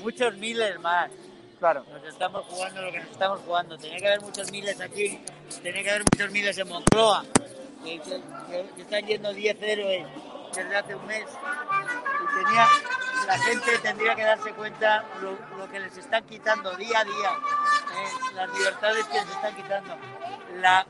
[0.03, 1.11] muchos miles más.
[1.59, 1.85] Claro.
[1.91, 3.79] Nos estamos jugando lo que nos estamos jugando.
[3.79, 5.25] Tenía que haber muchos miles aquí,
[5.63, 7.25] tenía que haber muchos miles en Moncloa,
[7.83, 8.23] que, que-
[8.75, 10.07] que- están yendo 10 héroes
[10.55, 11.25] desde hace un mes.
[11.25, 12.67] Y tenía,
[13.27, 17.31] la gente tendría que darse cuenta lo, lo que les están quitando día a día,
[17.31, 19.97] eh, las libertades que les están quitando,
[20.61, 20.87] la,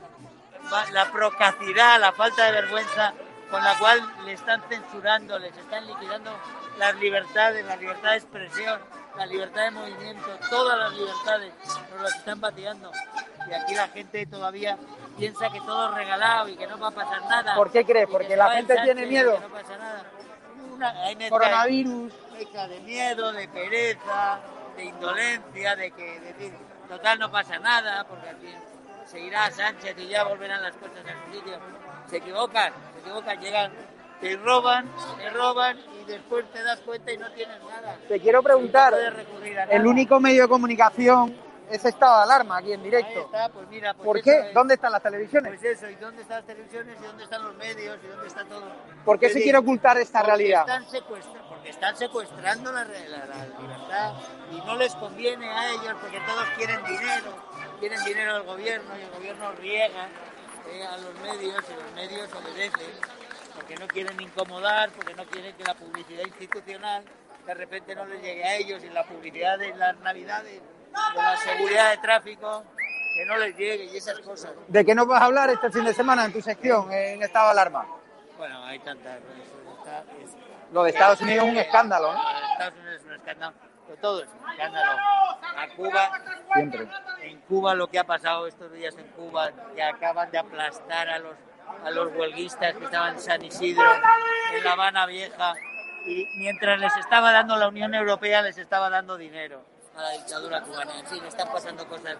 [0.91, 3.13] la procacidad, la falta de vergüenza
[3.49, 6.31] con la cual le están censurando, les están liquidando
[6.77, 8.79] las libertades, la libertad de expresión,
[9.15, 11.53] la libertad de movimiento, todas las libertades
[11.91, 12.91] nos las están pateando.
[13.49, 14.77] Y aquí la gente todavía
[15.17, 17.55] piensa que todo es regalado y que no va a pasar nada.
[17.55, 18.07] ¿Por qué crees?
[18.09, 19.39] Porque que la gente tiene miedo.
[19.39, 20.03] no pasa nada.
[20.73, 22.13] Una- Coronavirus.
[22.69, 24.39] de miedo, de pereza,
[24.75, 26.53] de indolencia, de que decir,
[26.87, 28.55] total no pasa nada, porque aquí
[29.07, 31.57] seguirá Sánchez y ya volverán las cosas a su sitio.
[32.09, 33.71] Se equivocan, se equivocan, llegan,
[34.21, 37.97] te roban, te roban y después te das cuenta y no tienes nada.
[38.07, 41.35] Te quiero preguntar, No el único medio de comunicación
[41.69, 43.09] es estado de alarma aquí en directo.
[43.19, 44.39] Ahí está, pues mira, pues ¿Por qué?
[44.39, 44.53] es.
[44.53, 45.51] ¿Dónde están las televisiones?
[45.59, 46.97] Pues eso, ¿y dónde están las televisiones?
[46.97, 47.97] ¿Y dónde están los medios?
[48.03, 48.63] ¿Y dónde está todo?
[49.03, 50.61] ¿Por qué se quiere ocultar esta porque realidad?
[50.61, 50.85] Están
[51.49, 54.13] porque están secuestrando la, la- la libertad
[54.51, 57.35] y no les conviene a ellos porque todos quieren dinero,
[57.79, 60.07] quieren dinero del gobierno y el gobierno riega
[60.69, 62.91] eh, a los medios y los medios obedecen
[63.55, 67.03] porque no quieren incomodar, porque no quieren que la publicidad institucional
[67.45, 71.37] de repente no les llegue a ellos y la publicidad de las navidades, de la
[71.37, 72.63] seguridad de tráfico,
[73.15, 74.51] que no les llegue y esas cosas.
[74.67, 77.45] ¿De qué nos vas a hablar este fin de semana en tu sección, en estado
[77.45, 77.87] de alarma?
[78.37, 79.17] Bueno, hay tantas.
[79.17, 80.35] eso está- es-
[80.73, 82.17] Lo de Estados Unidos es un escándalo, de
[82.51, 83.53] Estados Unidos es un escándalo.
[83.99, 84.91] Pero Todo es un escándalo.
[85.57, 86.11] A Cuba,
[86.53, 86.87] Siempre.
[87.21, 91.19] en Cuba lo que ha pasado estos días en Cuba, que acaban de aplastar a
[91.19, 91.35] los,
[91.83, 93.83] a los huelguistas que estaban en San Isidro,
[94.53, 95.53] en La Habana Vieja,
[96.05, 99.61] y mientras les estaba dando la Unión Europea, les estaba dando dinero
[99.95, 100.99] a la dictadura cubana.
[100.99, 102.17] En fin, están pasando cosas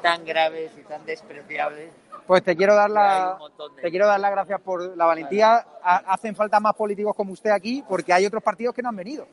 [0.00, 1.90] tan graves y tan despreciables.
[2.26, 3.36] Pues te quiero dar la,
[3.76, 5.64] de- te quiero dar las gracias por la valentía.
[5.82, 8.96] Ha- hacen falta más políticos como usted aquí porque hay otros partidos que no han
[8.96, 9.26] venido.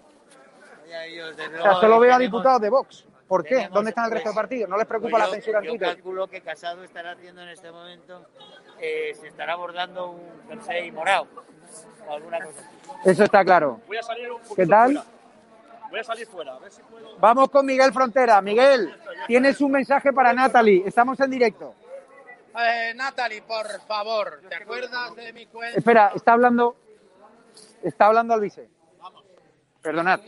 [0.93, 3.05] O sea, solo veo a diputados de Vox.
[3.27, 3.49] ¿Por qué?
[3.55, 4.69] tenemos, ¿Dónde están el pues, resto de partidos?
[4.69, 5.87] ¿No les preocupa Pues la yo- censura en yo Twitter?
[5.95, 8.27] calculo que Casado estará haciendo en este momento,
[8.79, 11.27] eh, se estará abordando un jersey morado
[12.07, 13.09] o alguna cosa así.
[13.09, 13.79] Eso está claro.
[13.87, 14.91] Voy a salir un poquito ¿Qué tal?
[14.93, 15.07] fuera.
[15.89, 17.17] Voy a salir fuera, a ver si puedo.
[17.17, 18.41] Vamos con Miguel Frontera.
[18.41, 18.93] Miguel,
[19.27, 20.83] tienes un mensaje para Natalie.
[20.85, 21.73] Estamos en directo.
[22.59, 25.77] Eh, Natalie, por favor, ¿te acuerdas de mi cuenta?
[25.77, 26.75] Espera, está hablando.
[27.81, 28.69] Está hablando Alvise.
[29.81, 30.19] Perdonad.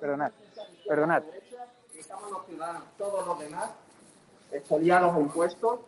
[0.00, 0.32] Perdonad.
[0.86, 1.22] Perdonad.
[1.98, 3.70] Estamos los ciudadanos, todos los demás,
[4.52, 5.80] expoliados en puestos,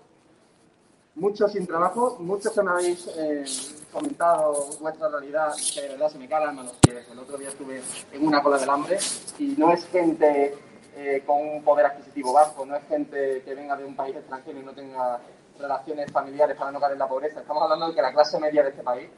[1.15, 3.45] muchos sin trabajo, muchos que me habéis eh,
[3.93, 7.07] comentado vuestra realidad, que de verdad se me calan los pies.
[7.11, 7.83] El otro día estuve
[8.13, 8.99] en una cola del hambre
[9.39, 10.57] y no es gente
[10.97, 14.59] eh, con un poder adquisitivo bajo, no es gente que venga de un país extranjero
[14.59, 15.21] y no tenga
[15.59, 17.41] relaciones familiares para no caer en la pobreza.
[17.41, 19.11] Estamos hablando de que la clase media de este país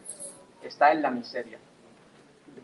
[0.62, 1.58] está en la miseria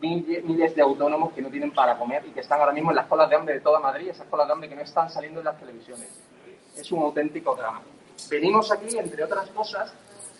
[0.01, 3.07] miles de autónomos que no tienen para comer y que están ahora mismo en las
[3.07, 5.45] colas de hambre de toda Madrid, esas colas de hambre que no están saliendo en
[5.45, 6.07] las televisiones.
[6.75, 7.81] Es un auténtico drama.
[8.29, 9.93] Venimos aquí, entre otras cosas,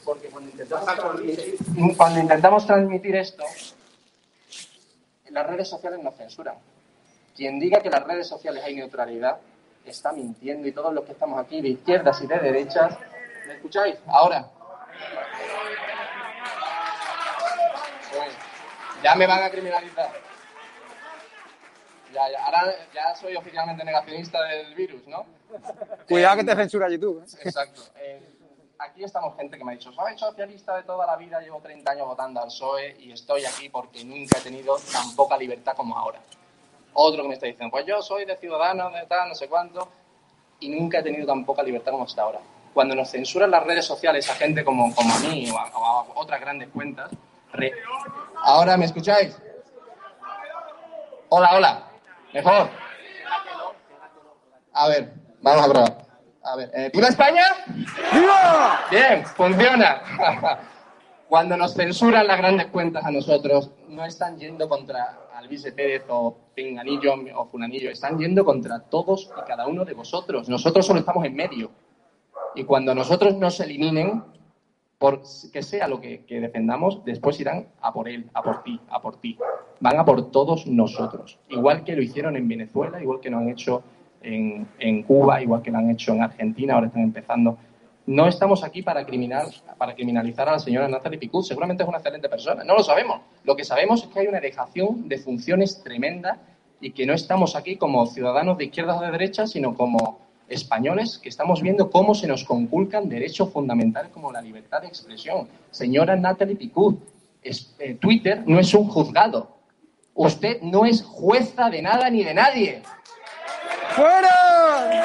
[0.06, 1.58] porque cuando intentamos transmitir,
[1.98, 3.44] cuando intentamos transmitir esto,
[5.30, 6.56] las redes sociales nos censuran.
[7.36, 9.38] Quien diga que en las redes sociales hay neutralidad
[9.90, 12.98] está mintiendo y todos los que estamos aquí, de izquierdas y de derechas,
[13.48, 13.96] ¿me escucháis?
[14.08, 14.48] Ahora.
[18.12, 18.34] Pues,
[19.04, 20.12] ya me van a criminalizar.
[22.14, 25.26] Ya, ya, ahora ya soy oficialmente negacionista del virus, ¿no?
[26.08, 27.22] Cuidado que te censura YouTube.
[27.22, 27.38] ¿eh?
[27.44, 27.82] Exacto.
[27.98, 28.22] Eh,
[28.80, 31.92] aquí estamos gente que me ha dicho, soy socialista de toda la vida, llevo 30
[31.92, 35.98] años votando al PSOE y estoy aquí porque nunca he tenido tan poca libertad como
[35.98, 36.20] ahora.
[36.94, 39.90] Otro que me está diciendo, pues yo soy de ciudadanos, de tal, no sé cuánto,
[40.62, 42.40] y nunca he tenido tan poca libertad como hasta ahora.
[42.74, 45.86] Cuando nos censuran las redes sociales a gente como, como a mí o a, o
[45.86, 47.12] a otras grandes cuentas,
[47.52, 47.74] re-
[48.44, 49.38] ¿ahora me escucháis?
[51.30, 51.84] Hola, hola.
[52.34, 52.70] Mejor.
[54.74, 56.08] A ver, vamos a probar.
[56.44, 57.44] A ver, eh, ¿viva España?
[58.14, 58.80] ¡Viva!
[58.90, 60.02] Bien, funciona.
[61.28, 66.38] Cuando nos censuran las grandes cuentas a nosotros, no están yendo contra Alvise Pérez o
[66.56, 70.48] Pinganillo o Funanillo, están yendo contra todos y cada uno de vosotros.
[70.48, 71.72] Nosotros solo estamos en medio.
[72.56, 74.24] Y cuando nosotros nos eliminen,
[74.98, 75.22] por
[75.54, 79.18] que sea lo que, defendamos, después irán a por él, a por ti, a por
[79.18, 79.38] ti.
[79.80, 81.40] Van a por todos nosotros.
[81.50, 83.84] Igual que lo hicieron en Venezuela, igual que lo han hecho
[84.22, 87.58] en, Cuba, igual que lo han hecho en Argentina, ahora están empezando.
[88.08, 91.44] No estamos aquí para, criminal, para criminalizar a la señora Natalie Picut.
[91.44, 92.64] Seguramente es una excelente persona.
[92.64, 93.22] No lo sabemos.
[93.44, 96.40] Lo que sabemos es que hay una dejación de funciones tremenda
[96.80, 101.20] y que no estamos aquí como ciudadanos de izquierda o de derecha, sino como españoles
[101.22, 105.48] que estamos viendo cómo se nos conculcan derechos fundamentales como la libertad de expresión.
[105.72, 107.00] Señora Natalie Picut,
[107.42, 109.58] es- eh, Twitter no es un juzgado.
[110.14, 112.82] Usted no es jueza de nada ni de nadie.
[113.96, 115.04] ¡Fuera!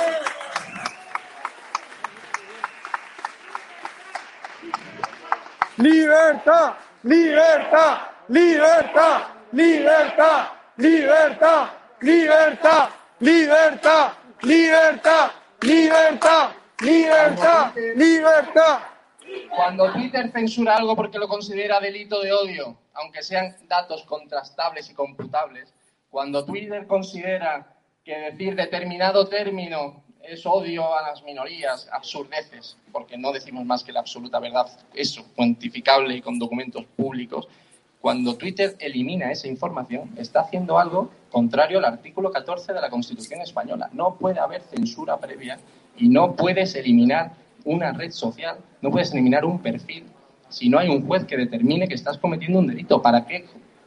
[5.79, 6.75] ¡Libertad!
[7.03, 7.99] ¡Libertad!
[8.29, 9.23] ¡Libertad!
[9.53, 10.47] ¡Libertad!
[10.77, 11.67] ¡Libertad!
[12.01, 12.89] ¡Libertad!
[13.21, 14.13] ¡Libertad!
[14.13, 14.13] ¡Libertad!
[14.43, 15.31] ¡Libertad!
[15.61, 16.51] ¡Libertad!
[16.81, 17.73] ¡Libertad!
[19.55, 24.95] Cuando Twitter censura algo porque lo considera delito de odio, aunque sean datos contrastables y
[24.95, 25.73] computables,
[26.11, 33.33] cuando Twitter considera que decir determinado término es odio a las minorías, absurdeces, porque no
[33.33, 37.47] decimos más que la absoluta verdad, eso, cuantificable y con documentos públicos.
[38.03, 43.41] Cuando Twitter elimina esa información, está haciendo algo contrario al artículo 14 de la Constitución
[43.43, 43.91] española.
[43.93, 45.61] No puede haber censura previa
[45.97, 47.35] y no puedes eliminar
[47.65, 50.05] una red social, no puedes eliminar un perfil
[50.49, 53.01] si no hay un juez que determine que estás cometiendo un delito.
[53.01, 53.47] ¿Para qué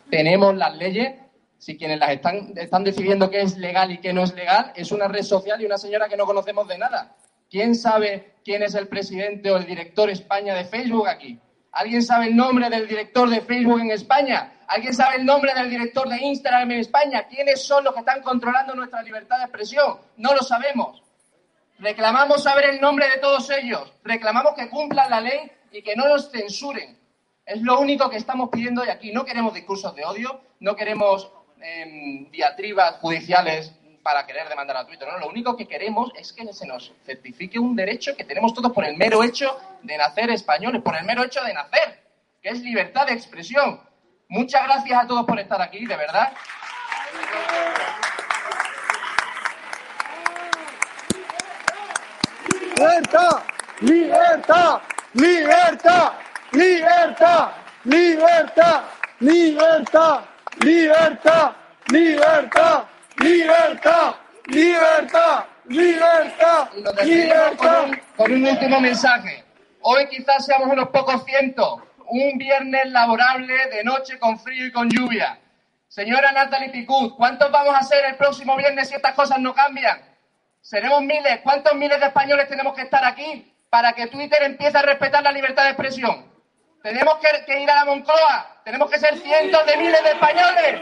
[0.09, 1.15] tenemos las leyes
[1.57, 4.93] si quienes las están, están decidiendo qué es legal y qué no es legal es
[4.93, 7.17] una red social y una señora que no conocemos de nada?
[7.49, 11.37] ¿Quién sabe quién es el presidente o el director España de Facebook aquí?
[11.75, 14.53] ¿Alguien sabe el nombre del director de Facebook en España?
[14.65, 17.27] ¿Alguien sabe el nombre del director de Instagram en España?
[17.29, 19.97] ¿Quiénes son los que están controlando nuestra libertad de expresión?
[20.15, 21.03] No lo sabemos.
[21.79, 23.91] Reclamamos saber el nombre de todos ellos.
[24.05, 26.97] Reclamamos que cumplan la ley y que no nos censuren.
[27.45, 29.11] Es lo único que estamos pidiendo hoy aquí.
[29.11, 33.73] No queremos discursos de odio, no queremos em, diatribas judiciales
[34.05, 35.07] para querer demandar a Twitter.
[35.11, 35.17] ¿no?
[35.17, 38.85] Lo único que queremos es que se nos certifique un derecho que tenemos todos por
[38.85, 42.03] el mero hecho de nacer españoles, por el mero hecho de nacer,
[42.39, 43.81] que es libertad de expresión.
[44.27, 46.33] Muchas gracias a todos por estar aquí, de verdad.
[52.77, 53.43] Libertad,
[53.81, 54.81] libertad,
[55.13, 56.11] libertad,
[56.51, 57.51] libertad,
[57.83, 58.81] libertad,
[59.19, 60.21] libertad,
[60.59, 61.55] libertad, libertad.
[61.87, 62.94] libertad.
[63.17, 64.15] ¡Libertad!
[64.47, 65.45] ¡Libertad!
[67.57, 69.43] Con un, con un último mensaje.
[69.81, 71.81] Hoy quizás seamos unos pocos cientos.
[72.07, 75.39] Un viernes laborable de noche con frío y con lluvia.
[75.87, 80.01] Señora Natalie Picut, ¿cuántos vamos a ser el próximo viernes si estas cosas no cambian?
[80.61, 81.39] Seremos miles.
[81.41, 85.31] ¿Cuántos miles de españoles tenemos que estar aquí para que Twitter empiece a respetar la
[85.31, 86.31] libertad de expresión?
[86.83, 88.54] Tenemos que, que ir a la Moncloa.
[88.65, 90.81] Tenemos que ser cientos de miles de españoles.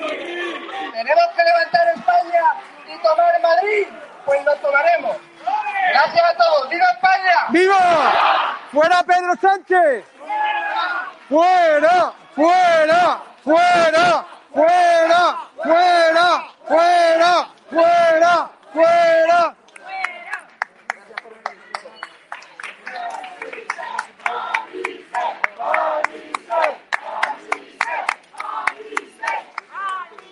[0.94, 2.44] Tenemos que levantar España
[2.88, 3.88] y tomar Madrid.
[4.26, 5.18] Pues lo tomaremos.
[5.90, 6.70] Gracias a todos.
[6.70, 7.36] ¡Viva España!
[7.50, 8.58] ¡Viva!
[8.72, 10.06] ¡Fuera Pedro Sánchez!
[11.28, 12.14] ¡Fuera!
[12.34, 13.22] ¡Fuera!
[13.44, 14.26] ¡Fuera!
[14.54, 15.38] ¡Fuera!
[15.62, 16.48] ¡Fuera!
[16.66, 17.50] ¡Fuera!
[17.70, 18.50] ¡Fuera!
[18.72, 19.33] ¡Fuera!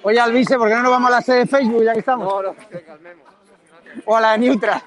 [0.04, 2.28] Oye, Alvise, ¿por qué no nos vamos a la sede de Facebook ya que estamos?
[2.28, 3.28] No, no, que calmemos.
[4.06, 4.82] O a la de Neutra.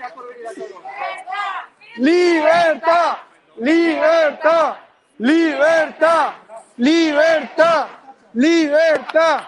[1.96, 3.16] ¡Libertad!
[3.56, 4.76] ¡Libertad!
[5.18, 6.32] ¡Libertad!
[6.76, 7.86] ¡Libertad!
[8.32, 9.40] ¡Libertad!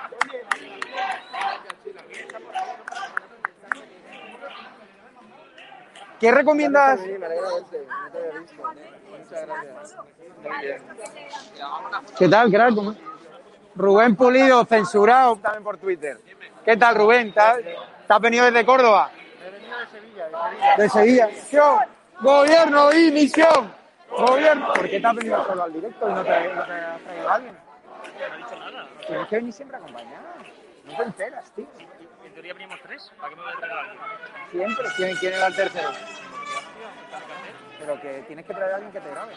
[6.20, 7.00] ¿Qué recomiendas?
[12.18, 12.74] ¿Qué tal, crack?
[13.76, 16.18] ¿Cómo- Rubén Pulido, censurado también por Twitter.
[16.64, 17.32] ¿Qué tal, Rubén?
[17.32, 17.74] ¿Te has, te
[18.08, 19.10] has venido desde Córdoba?
[20.76, 21.26] De Sevilla.
[21.28, 21.78] Misión.
[22.20, 23.72] Gobierno y misión.
[24.10, 24.72] Gobierno.
[24.72, 27.28] ¿Por qué te has venido solo al directo y no te, no te has traído
[27.28, 27.54] a alguien?
[27.54, 28.88] No ha dicho nada.
[29.06, 30.26] Tienes que venir siempre acompañado.
[30.86, 31.66] No te enteras, tío.
[32.24, 33.12] En teoría venimos tres.
[33.18, 33.98] ¿Para qué me voy a traer a alguien?
[34.50, 34.86] Siempre.
[34.96, 35.90] ¿Quién, quién era el tercero?
[37.78, 39.34] Pero que tienes que traer a alguien que te grabe.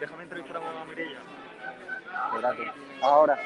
[0.00, 1.18] Déjame entrevistar a Mireia.
[3.02, 3.38] Ahora.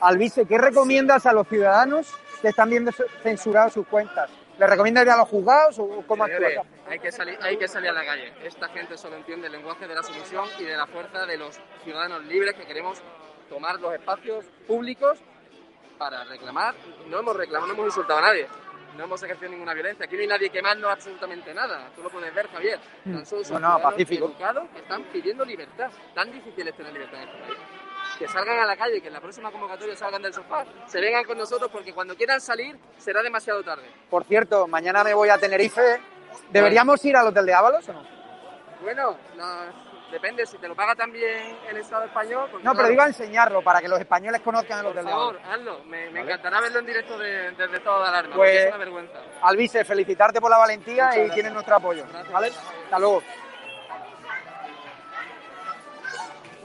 [0.00, 2.90] Alvise, ¿qué recomiendas a los ciudadanos que están viendo
[3.22, 4.30] censuradas sus cuentas?
[4.58, 7.92] ¿Le recomiendas a los juzgados o cómo Señores, hay que, salir, hay que salir a
[7.92, 8.32] la calle.
[8.42, 11.58] Esta gente solo entiende el lenguaje de la sumisión y de la fuerza de los
[11.84, 13.00] ciudadanos libres que queremos
[13.48, 15.18] tomar los espacios públicos
[15.98, 16.74] para reclamar.
[17.08, 18.48] No hemos reclamado, no hemos insultado a nadie.
[19.00, 20.04] No hemos ejercido ninguna violencia.
[20.04, 21.88] Aquí no hay nadie quemando absolutamente nada.
[21.96, 22.78] Tú lo puedes ver, Javier.
[23.02, 24.26] Tan solo son No, no, pacífico.
[24.26, 25.90] educados que están pidiendo libertad.
[26.14, 27.58] Tan difícil es tener libertad en este país.
[28.18, 31.24] Que salgan a la calle, que en la próxima convocatoria salgan del sofá, se vengan
[31.24, 33.90] con nosotros porque cuando quieran salir será demasiado tarde.
[34.10, 35.98] Por cierto, mañana me voy a Tenerife.
[36.50, 38.06] ¿Deberíamos ir al hotel de Ábalos o no?
[38.82, 42.48] Bueno, no, depende, si te lo paga también el Estado español.
[42.50, 45.10] pues No, pero digo a enseñarlo para que los españoles conozcan el Por hotel de
[45.10, 45.84] favor, hazlo.
[45.84, 46.20] Me, me Vale.
[46.32, 49.18] encantará verlo en directo de- desde estado de alarma, Pues- porque es una vergüenza.
[49.42, 51.34] Alvise, felicitarte por la valentía Muchas y gracias.
[51.34, 52.04] tienes nuestro apoyo.
[52.32, 52.48] ¿Vale?
[52.84, 53.22] Hasta luego.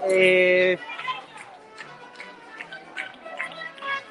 [0.07, 0.77] Eh...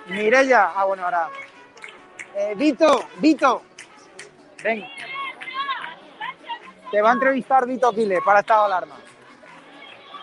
[0.06, 0.72] Mireya.
[0.74, 1.28] Ah, bueno, ahora.
[2.34, 3.62] Eh, Vito, Vito.
[4.62, 4.84] Ven.
[6.90, 8.96] Te va a entrevistar Vito Quiles para estado de alarma.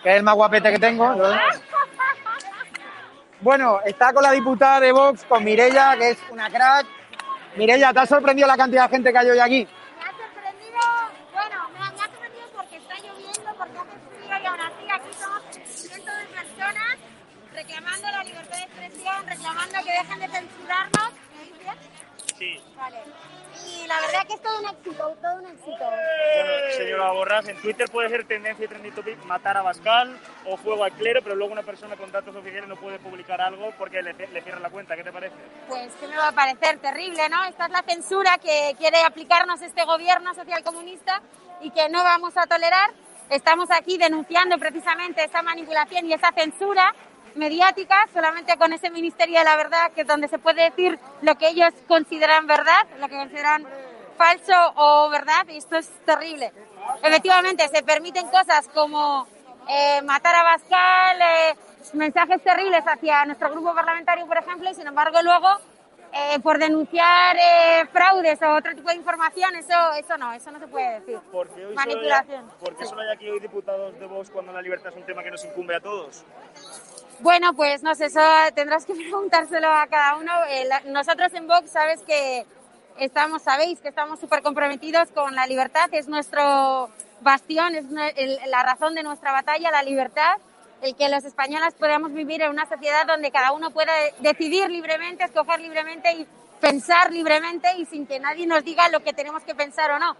[0.02, 1.14] Que es el más guapete que tengo.
[1.14, 1.28] ¿no?
[3.40, 6.86] Bueno, está con la diputada de Vox, con Mireya, que es una crack.
[7.56, 9.68] Mireya, ¿te ha sorprendido la cantidad de gente que hay hoy aquí?
[9.98, 10.78] Me ha sorprendido,
[11.32, 14.90] bueno, me ha, me ha sorprendido porque está lloviendo, porque hace frío y aún así
[14.90, 16.96] aquí somos cientos de personas
[17.52, 21.12] reclamando la libertad de expresión, reclamando dejen de censurarnos.
[21.34, 21.74] ¿Me oís bien?
[22.38, 22.62] Sí.
[22.76, 22.98] Vale.
[23.66, 25.84] Y la verdad que es todo un éxito, todo un éxito.
[25.84, 28.64] Bueno, señora Borras, en Twitter puede ser tendencia
[29.32, 30.14] matar a Bascal
[30.44, 33.72] o fuego al clero, pero luego una persona con datos oficiales no puede publicar algo
[33.78, 34.94] porque le, le cierran la cuenta.
[34.94, 35.34] ¿Qué te parece?
[35.68, 37.42] Pues que me va a parecer terrible, ¿no?
[37.44, 41.22] Esta es la censura que quiere aplicarnos este gobierno socialcomunista
[41.62, 42.90] y que no vamos a tolerar.
[43.30, 46.94] Estamos aquí denunciando precisamente esa manipulación y esa censura
[47.34, 51.36] mediática solamente con ese Ministerio de la Verdad, que es donde se puede decir lo
[51.36, 53.66] que ellos consideran verdad, lo que consideran
[54.18, 56.52] falso o verdad, y esto es terrible.
[57.02, 59.26] Efectivamente, se permiten cosas como
[59.68, 61.56] eh, matar a Bascal, eh,
[61.94, 65.48] mensajes terribles hacia nuestro grupo parlamentario, por ejemplo, y sin embargo luego,
[66.12, 67.36] eh, por denunciar
[67.90, 71.18] fraudes o otro tipo de información, eso, eso no, eso no se puede decir.
[71.30, 72.40] ¿Por qué hoy Manipulación.
[72.40, 74.96] Solo hay, ¿Por qué solo hay aquí hoy diputados de Vox cuando la libertad es
[74.96, 76.24] un tema que nos incumbe a todos?
[77.20, 78.20] Bueno, pues no sé, eso
[78.54, 80.32] tendrás que preguntárselo a cada uno.
[80.86, 82.44] Nosotros en Vox, sabes que
[82.98, 86.90] estamos, sabéis que estamos súper comprometidos con la libertad, es nuestro
[87.20, 90.36] bastión, es la razón de nuestra batalla, la libertad,
[90.82, 95.24] el que los españoles podamos vivir en una sociedad donde cada uno pueda decidir libremente,
[95.24, 96.26] escoger libremente y
[96.60, 100.16] pensar libremente y sin que nadie nos diga lo que tenemos que pensar o no.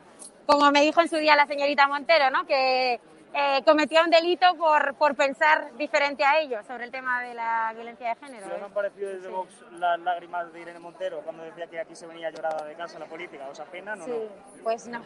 [0.46, 2.46] Como me dijo en su día la señorita Montero, ¿no?
[2.46, 3.00] Que
[3.34, 7.72] eh, cometió un delito por, por pensar diferente a ellos sobre el tema de la
[7.74, 8.46] violencia de género.
[8.48, 11.94] ¿Qué os han parecido desde Vox las lágrimas de Irene Montero cuando decía que aquí
[11.94, 13.48] se venía llorada de casa la política?
[13.48, 14.62] ¿Os apena o Sí, no?
[14.62, 15.02] pues no.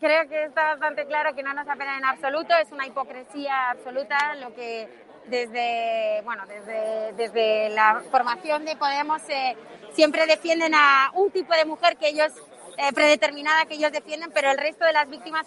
[0.00, 4.34] Creo que está bastante claro que no nos apena en absoluto, es una hipocresía absoluta
[4.36, 4.88] lo que
[5.26, 9.56] desde, bueno, desde, desde la formación de Podemos eh,
[9.92, 12.32] siempre defienden a un tipo de mujer que ellos,
[12.78, 15.46] eh, predeterminada que ellos defienden, pero el resto de las víctimas,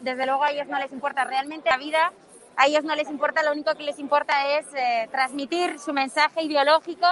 [0.00, 2.12] desde luego a ellos no les importa realmente la vida,
[2.56, 6.42] a ellos no les importa, lo único que les importa es eh, transmitir su mensaje
[6.42, 7.06] ideológico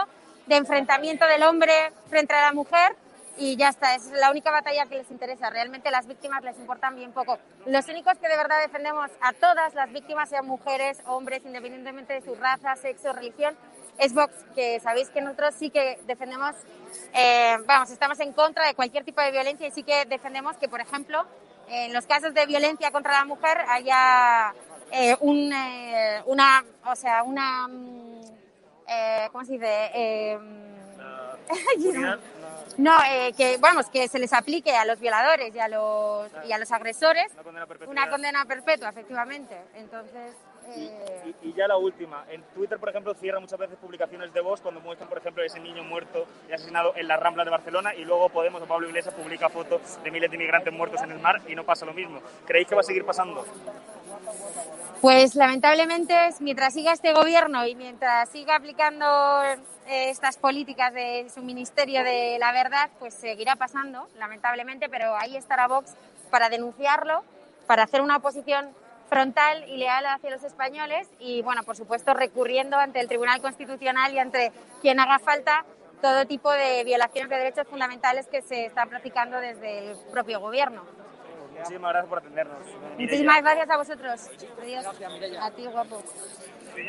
[0.47, 2.97] de enfrentamiento del hombre frente a la mujer
[3.39, 5.51] y ya está, es la única batalla que les interesa.
[5.51, 7.39] Realmente las víctimas les importan bien poco.
[7.67, 12.21] Los únicos que de verdad defendemos a todas las víctimas, sean mujeres, hombres, independientemente de
[12.21, 13.57] su raza, sexo, religión,
[13.99, 16.55] es Vox, que sabéis que nosotros sí que defendemos,
[17.15, 20.69] eh, vamos, estamos en contra de cualquier tipo de violencia y sí que defendemos que,
[20.69, 21.25] por ejemplo,
[21.69, 24.53] en los casos de violencia contra la mujer haya
[24.91, 28.21] eh, un, eh, una, o sea, una, mm,
[28.89, 29.91] eh, ¿cómo se dice?
[29.95, 30.39] Eh,
[32.79, 36.53] no, eh, que vamos, que se les aplique a los violadores y a los, y
[36.53, 37.93] a los agresores Una condena perpetua.
[37.93, 39.57] una condena perpetua, efectivamente.
[39.75, 40.35] Entonces,
[40.69, 42.25] eh, Y, y ya la última.
[42.31, 45.61] En Twitter, por ejemplo, cierra muchas veces publicaciones de Vox cuando muestran, por ejemplo, ese
[45.61, 49.15] niño muerto y asesinado en la Rambla de Barcelona y luego Podemos o Pablo Iglesias
[49.15, 52.21] publica fotos de miles de inmigrantes muertos en el mar y no pasa lo mismo.
[52.47, 53.45] ¿Creéis que va a seguir pasando?
[55.01, 61.43] Pues lamentablemente, mientras siga este gobierno y mientras siga aplicando eh, estas políticas de su
[61.43, 65.95] Ministerio de la Verdad, pues seguirá pasando, lamentablemente, pero ahí estará Vox
[66.31, 67.25] para denunciarlo,
[67.67, 68.71] para hacer una oposición
[69.13, 74.15] frontal y leal hacia los españoles y, bueno, por supuesto, recurriendo ante el Tribunal Constitucional
[74.15, 75.67] y ante quien haga falta
[76.01, 80.83] todo tipo de violaciones de derechos fundamentales que se están practicando desde el propio gobierno.
[81.59, 82.59] Muchísimas gracias por atendernos.
[82.99, 84.31] Muchísimas gracias a vosotros.
[84.63, 84.87] Adiós.
[85.43, 86.03] A ti, guapo.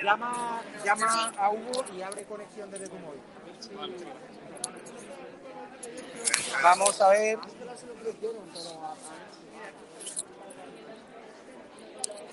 [0.02, 3.22] Llama, llama a Hugo y abre conexión desde tu móvil.
[6.64, 7.40] Vamos a ver.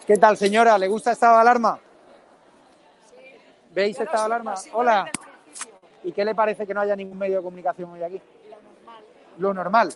[0.07, 0.77] ¿Qué tal, señora?
[0.79, 1.79] ¿Le gusta estado de alarma?
[3.73, 4.55] ¿Veis estado de alarma?
[4.73, 5.11] Hola.
[6.03, 8.21] ¿Y qué le parece que no haya ningún medio de comunicación hoy aquí?
[9.39, 9.95] Lo normal.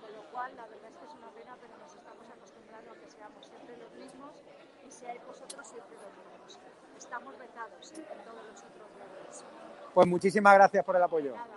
[0.00, 2.94] Con lo cual, la verdad es que es una pena, pero nos estamos acostumbrando a
[2.94, 4.32] que seamos siempre los mismos
[4.86, 6.58] y seáis vosotros siempre los mismos.
[6.98, 9.44] Estamos vetados en todos los otros lugares.
[9.94, 11.34] Pues muchísimas gracias por el apoyo.
[11.36, 11.48] Nada.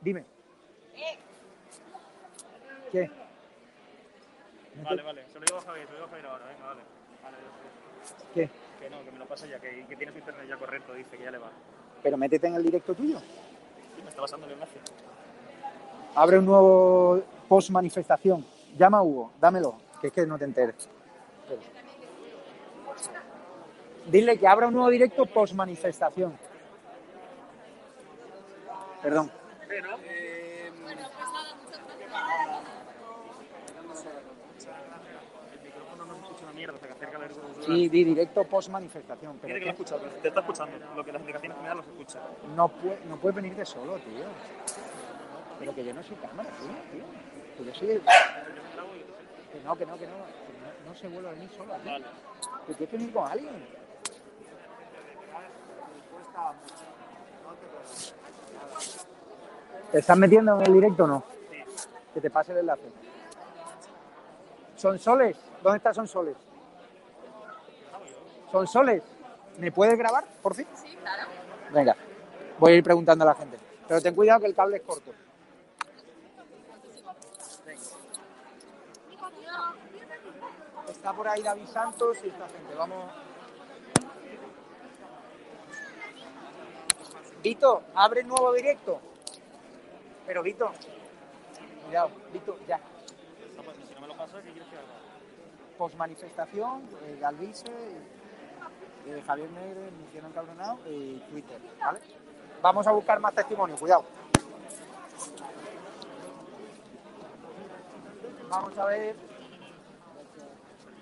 [0.00, 0.33] Dime.
[2.94, 3.10] ¿Qué?
[4.84, 5.24] Vale, vale.
[5.32, 6.46] Se lo digo a Javier, se lo digo a Javier ahora.
[6.46, 6.80] Venga, vale.
[7.24, 7.36] Vale,
[8.32, 8.50] ¿Qué?
[8.78, 11.16] Que no, que me lo pasa ya, que, que tiene su internet ya correcto, dice
[11.16, 11.50] que ya le va.
[12.04, 13.18] Pero métete en el directo tuyo.
[13.98, 14.78] Y me está pasando el enlace.
[16.14, 18.46] Abre un nuevo post manifestación.
[18.78, 20.88] Llama a Hugo, dámelo, que es que no te enteres.
[24.06, 26.38] Dile que abra un nuevo directo post manifestación.
[29.02, 29.32] Perdón.
[35.52, 37.24] El micrófono no me escucha una mierda, se acerca el
[37.64, 39.38] Sí, di directo post manifestación.
[39.40, 40.72] Pero que lo escucha, te está escuchando.
[40.96, 42.20] Lo que las indicaciones que me dan los escucha.
[42.54, 44.24] no, puede, no puedes venirte solo, tío.
[45.58, 46.68] Pero que yo no soy cámara, tío.
[46.92, 47.04] tío.
[47.56, 50.12] Que yo soy el- Que no, que no, que no.
[50.12, 50.90] que no.
[50.90, 51.74] no se vuelva a venir solo.
[51.74, 52.04] aquí.
[52.66, 53.66] Que tienes que venir con alguien.
[59.92, 61.22] ¿Te estás metiendo en el directo o no?
[62.12, 62.82] Que te pase el enlace.
[64.76, 65.36] ¿Son soles?
[65.62, 66.36] ¿Dónde está Son soles?
[68.54, 69.02] ¿Son soles?
[69.58, 70.64] ¿Me puedes grabar, por fin?
[70.76, 71.28] Sí, claro.
[71.72, 71.96] Venga,
[72.60, 73.58] voy a ir preguntando a la gente.
[73.88, 75.10] Pero ten cuidado que el cable es corto.
[80.88, 82.74] Está por ahí David Santos y esta gente.
[82.76, 83.10] Vamos.
[87.42, 89.00] Vito, abre el nuevo directo.
[90.28, 90.70] Pero Vito,
[91.86, 92.78] cuidado, Vito, ya.
[93.88, 94.86] Si no me lo pasas, ¿qué quieres que haga?
[95.76, 97.64] Posmanifestación, eh, Galvice,
[99.06, 102.00] eh, Javier Negre, Luciano Encabronado y Twitter, ¿vale?
[102.62, 104.04] Vamos a buscar más testimonio, cuidado.
[108.48, 109.33] Vamos a ver.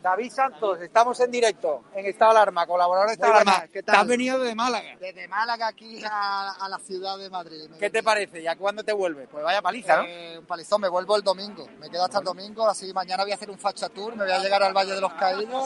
[0.03, 3.63] David Santos, estamos en directo, en Estado de Alarma, colaborador de Estado de Alarma.
[3.69, 3.97] ¿qué Te tal?
[4.01, 4.97] has venido de Málaga.
[4.99, 7.71] Desde Málaga aquí a, a la ciudad de Madrid.
[7.79, 8.43] ¿Qué te parece?
[8.43, 9.29] ¿Ya cuándo te vuelves?
[9.31, 10.03] Pues vaya paliza, ¿no?
[10.09, 11.69] Eh, un palizón, me vuelvo el domingo.
[11.79, 14.33] Me quedo hasta el domingo, así mañana voy a hacer un facha tour, me voy
[14.33, 15.65] a llegar al Valle de los Caídos.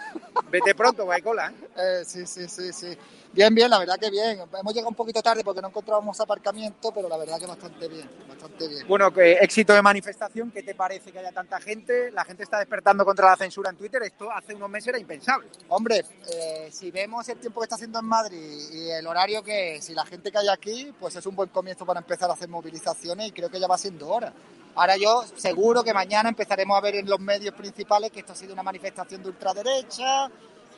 [0.50, 1.52] Vete pronto, Guaycola.
[1.76, 2.98] Eh, sí, sí, sí, sí.
[3.38, 4.40] Bien, bien, la verdad que bien.
[4.58, 8.10] Hemos llegado un poquito tarde porque no encontrábamos aparcamiento, pero la verdad que bastante bien,
[8.28, 8.88] bastante bien.
[8.88, 12.10] Bueno, que éxito de manifestación, ¿qué te parece que haya tanta gente?
[12.10, 15.46] La gente está despertando contra la censura en Twitter, esto hace unos meses era impensable.
[15.68, 19.76] Hombre, eh, si vemos el tiempo que está haciendo en Madrid y el horario que
[19.76, 22.32] es y la gente que hay aquí, pues es un buen comienzo para empezar a
[22.32, 24.32] hacer movilizaciones y creo que ya va siendo hora.
[24.74, 28.36] Ahora yo seguro que mañana empezaremos a ver en los medios principales que esto ha
[28.36, 30.28] sido una manifestación de ultraderecha,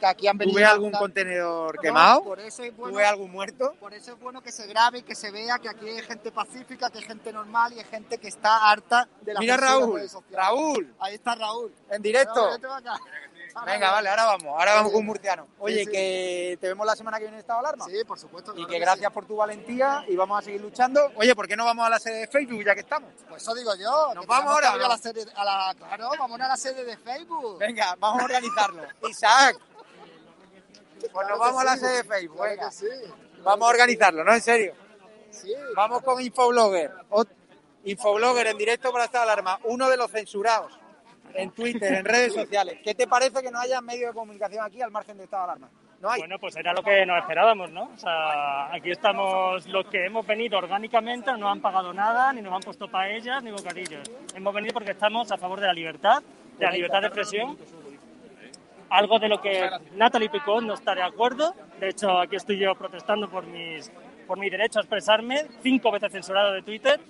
[0.00, 0.56] que aquí han venido...
[0.56, 2.24] ¿Tuve algún contenedor No, quemado?
[2.24, 3.74] por eso es bueno- ¿Tuve algún muerto?
[3.78, 6.32] Por eso es bueno que se grabe y que se vea que aquí hay gente
[6.32, 10.02] pacífica, que hay gente normal y hay gente que está harta de la Mira Raúl.
[10.32, 10.94] Raúl.
[10.98, 11.72] Ahí está Raúl.
[11.90, 12.50] En directo.
[13.66, 15.46] Venga, vale, ahora vamos, ahora vamos con un murciano.
[15.58, 15.90] Oye, Sí, sí.
[15.90, 17.84] que te vemos la semana que viene en Estado de Alarma.
[17.86, 18.52] Sí, por supuesto.
[18.56, 19.14] Y que que gracias sí.
[19.14, 21.10] por tu valentía y vamos a seguir luchando.
[21.16, 23.10] Oye, ¿por qué no vamos a la sede de Facebook ya que estamos?
[23.28, 24.14] Pues eso digo yo.
[24.14, 27.58] ¿Nos vamos ahora a la sede, a la, claro, vamos a la sede de Facebook.
[27.58, 28.82] Venga, vamos a organizarlo.
[29.08, 29.56] Isaac.
[31.12, 32.42] Pues nos vamos a la sede de Facebook.
[32.42, 32.70] venga.
[33.42, 34.34] Vamos a organizarlo, ¿no?
[34.34, 34.74] En serio.
[35.30, 35.52] Sí.
[35.74, 36.90] Vamos con Infoblogger.
[37.84, 39.58] Infoblogger en directo para Estado de Alarma.
[39.64, 40.78] Uno de los censurados
[41.34, 42.78] en Twitter, en redes sociales.
[42.82, 45.52] ¿Qué te parece que no haya medio de comunicación aquí al margen de Estado de
[45.52, 45.70] Alarma?
[46.00, 46.20] No hay.
[46.20, 47.90] Bueno, pues era lo que nos esperábamos, ¿no?
[47.94, 52.40] O sea, aquí estamos los que hemos venido orgánicamente, no nos han pagado nada, ni
[52.40, 54.10] nos han puesto paellas, ni bocadillos.
[54.34, 56.22] Hemos venido porque estamos a favor de la libertad,
[56.58, 57.58] de la libertad de expresión,
[58.90, 61.54] algo de lo que Natalie Picot no está de acuerdo.
[61.78, 63.90] De hecho, aquí estoy yo protestando por mis
[64.26, 67.00] por mi derecho a expresarme, cinco veces censurado de Twitter.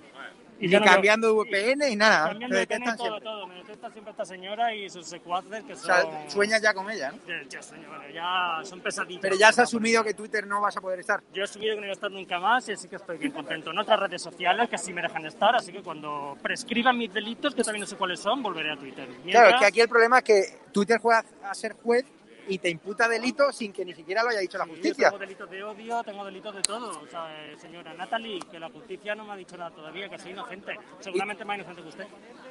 [0.68, 2.28] No me- cambiando de VPN y nada.
[2.28, 3.24] Cambiando detectan todo, siempre.
[3.24, 3.46] todo.
[3.46, 5.84] Me detesta siempre esta señora y sus secuaces que O son...
[5.86, 7.18] sea, sueñas ya con ella, ¿no?
[7.48, 9.22] Ya, sueño, bueno, ya son pesadillas.
[9.22, 11.22] Pero ya has asumido que Twitter no vas a poder estar.
[11.32, 13.32] Yo he asumido que no iba a estar nunca más y así que estoy bien
[13.32, 13.70] contento.
[13.70, 17.54] En otras redes sociales que sí me dejan estar, así que cuando prescriban mis delitos,
[17.54, 19.06] que también no sé cuáles son, volveré a Twitter.
[19.06, 20.42] Claro, Mientras- es que aquí el problema es que
[20.72, 22.04] Twitter juega a ser juez
[22.48, 25.08] y te imputa delitos sin que ni siquiera lo haya dicho la justicia.
[25.08, 27.00] Tengo delitos de odio, tengo delitos de todo.
[27.00, 30.18] O sea, eh, señora Natalie, que la justicia no me ha dicho nada todavía, que
[30.18, 30.76] soy inocente.
[31.00, 32.06] Seguramente más inocente que usted.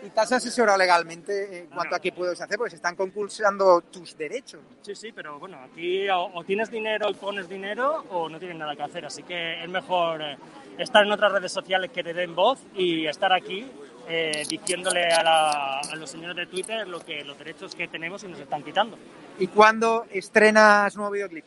[0.06, 2.58] ¿Y te has asesorado legalmente en cuanto a qué puedes hacer?
[2.58, 4.62] Porque se están concursando tus derechos.
[4.82, 8.58] Sí, sí, pero bueno, aquí o, o tienes dinero y pones dinero o no tienes
[8.58, 9.06] nada que hacer.
[9.06, 10.38] Así que es mejor eh,
[10.78, 13.66] estar en otras redes sociales que te den voz y estar aquí
[14.10, 18.24] eh, diciéndole a, la- a los señores de Twitter lo que los derechos que tenemos
[18.24, 18.98] y nos están quitando.
[19.38, 21.46] ¿Y cuándo estrenas nuevo videoclip?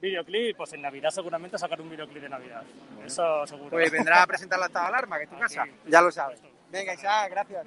[0.00, 2.62] Videoclip, pues en Navidad seguramente sacar un videoclip de Navidad.
[3.04, 3.70] Eso seguro.
[3.70, 5.64] Pues vendrá a presentar la estado de alarma, que es tu casa.
[5.86, 6.40] Ya lo sabes.
[6.70, 7.66] Venga, Isaac, gracias.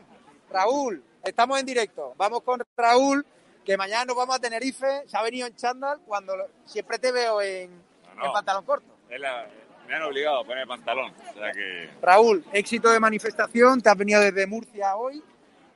[0.51, 2.13] Raúl, estamos en directo.
[2.17, 3.26] Vamos con Raúl,
[3.63, 5.03] que mañana nos vamos a Tenerife.
[5.07, 6.34] Se ha venido en chándal cuando
[6.65, 7.71] siempre te veo en,
[8.17, 8.26] No.
[8.26, 8.88] en pantalón corto.
[9.09, 9.47] Es la-
[9.88, 11.11] me han obligado a poner el pantalón.
[11.29, 11.89] O sea que.
[12.01, 13.81] Raúl, éxito de manifestación.
[13.81, 15.21] Te has venido desde Murcia hoy.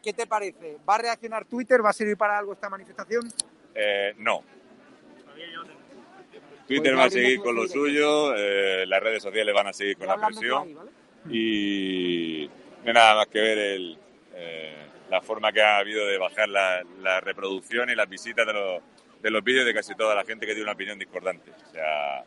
[0.01, 0.77] ¿Qué te parece?
[0.87, 1.83] ¿Va a reaccionar Twitter?
[1.83, 3.31] ¿Va a servir para algo esta manifestación?
[3.75, 4.41] eh, no.
[6.67, 9.73] Pues Twitter ya va a seguir con lo suyo, eh, las redes sociales van a
[9.73, 10.75] seguir con la presión
[11.29, 12.47] y
[12.83, 13.97] no hay nada más que ver el,
[14.35, 18.53] eh, la forma que ha habido de bajar la, la reproducción y las visitas de
[18.53, 18.81] los,
[19.21, 21.49] de los vídeos de casi toda la gente que tiene una opinión discordante.
[21.49, 22.23] O sea,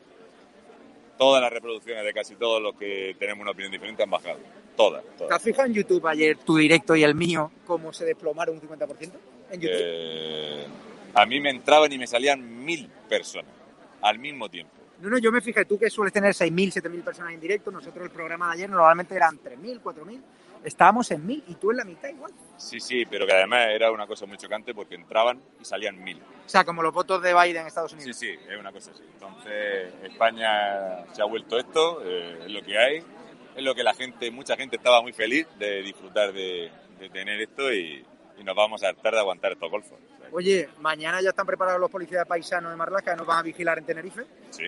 [1.22, 4.40] todas las reproducciones de casi todos los que tenemos una opinión diferente han bajado.
[4.76, 5.36] Todas, ¿Te todas.
[5.36, 9.12] has fijado en YouTube ayer tu directo y el mío cómo se desplomaron un 50%?
[9.52, 9.70] En YouTube.
[9.72, 10.66] Eh,
[11.14, 13.52] a mí me entraban y me salían mil personas
[14.00, 14.72] al mismo tiempo.
[15.00, 18.04] No, no, yo me fijé, tú que sueles tener 6.000, 7.000 personas en directo, nosotros
[18.04, 20.20] el programa de ayer normalmente eran 3.000, 4.000,
[20.64, 22.32] estábamos en 1.000 y tú en la mitad igual.
[22.56, 26.20] Sí, sí, pero que además era una cosa muy chocante porque entraban y salían mil.
[26.46, 28.16] O sea, como los votos de Biden en Estados Unidos.
[28.16, 29.02] Sí, sí, es una cosa así.
[29.14, 32.98] Entonces, España se ha vuelto esto, eh, es lo que hay,
[33.56, 37.40] es lo que la gente, mucha gente estaba muy feliz de disfrutar de, de tener
[37.40, 38.04] esto y,
[38.38, 39.98] y nos vamos a hartar de aguantar estos golfos.
[40.32, 43.78] Oye, mañana ya están preparados los policías paisanos de Marlaska que nos van a vigilar
[43.78, 44.22] en Tenerife.
[44.50, 44.64] Sí.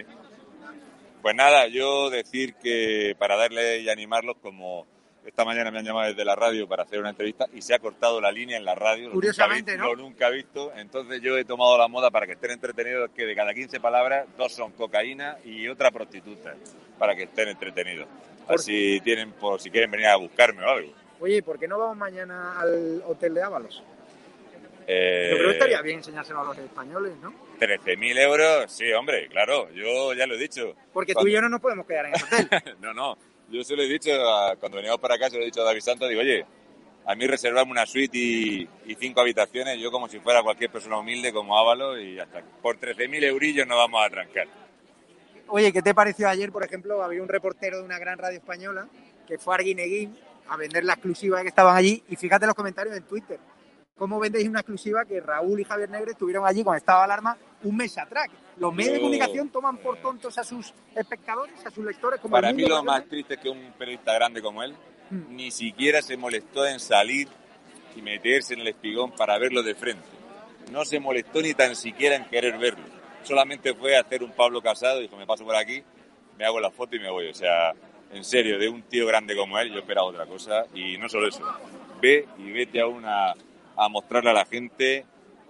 [1.23, 4.87] Pues nada, yo decir que para darle y animarlos, como
[5.27, 7.79] esta mañana me han llamado desde la radio para hacer una entrevista y se ha
[7.79, 9.09] cortado la línea en la radio.
[9.09, 9.95] lo Curiosamente, nunca, ¿no?
[9.95, 10.73] Lo nunca he visto.
[10.77, 14.27] Entonces yo he tomado la moda para que estén entretenidos, que de cada 15 palabras,
[14.37, 16.55] dos son cocaína y otra prostituta,
[16.99, 18.07] para que estén entretenidos.
[18.49, 20.93] Así tienen, por si quieren venir a buscarme o algo.
[21.21, 23.83] Oye, ¿por qué no vamos mañana al hotel de Ábalos?
[24.87, 27.33] Eh, Yo creo que estaría bien enseñárselo a los españoles, ¿no?
[27.59, 30.75] 13.000 euros, sí, hombre, claro, yo ya lo he dicho.
[30.93, 32.77] Porque tú Cuando- y yo no nos podemos quedar en ese hotel.
[32.83, 33.17] No, no,
[33.51, 34.11] yo se lo he dicho,
[34.61, 36.45] cuando veníamos para acá, se lo he dicho a David Santos, digo, oye,
[37.07, 40.99] a mí reservarme una suite y, y cinco habitaciones, yo como si fuera cualquier persona
[40.99, 44.49] humilde como Ávalo y hasta por 13.000 eurillos no vamos a trancar.
[45.49, 47.03] Oye, ¿qué te pareció ayer, por ejemplo?
[47.03, 48.89] Había un reportero de una gran radio española
[49.27, 50.17] que fue a Arguineguín
[50.49, 53.39] a vender la exclusiva que estaban allí y fíjate los comentarios en Twitter.
[53.97, 57.37] ¿Cómo vendéis una exclusiva que Raúl y Javier Negre estuvieron allí con estado de alarma
[57.63, 58.27] un mes atrás?
[58.57, 62.19] Los medios de Yo- comunicación toman por tontos a sus espectadores, a sus lectores.
[62.21, 64.75] Como Para el mí lo más triste es que un periodista grande como él
[65.11, 65.37] Mm.
[65.37, 67.29] ni siquiera se molestó en salir
[67.95, 70.09] y meterse en el espigón para verlo de frente.
[70.73, 72.85] No se molestó ni tan siquiera en querer verlo.
[73.23, 75.85] Solamente fue a hacer un Pablo Casado, dijo, me paso por aquí,
[76.37, 77.29] me hago la foto y me voy.
[77.29, 77.73] O sea,
[78.13, 80.65] en serio, de un tío grande como él, yo esperaba otra cosa.
[80.75, 81.45] Y no solo eso,
[82.03, 83.35] ve y vete a,
[83.77, 85.05] a mostrarle a la gente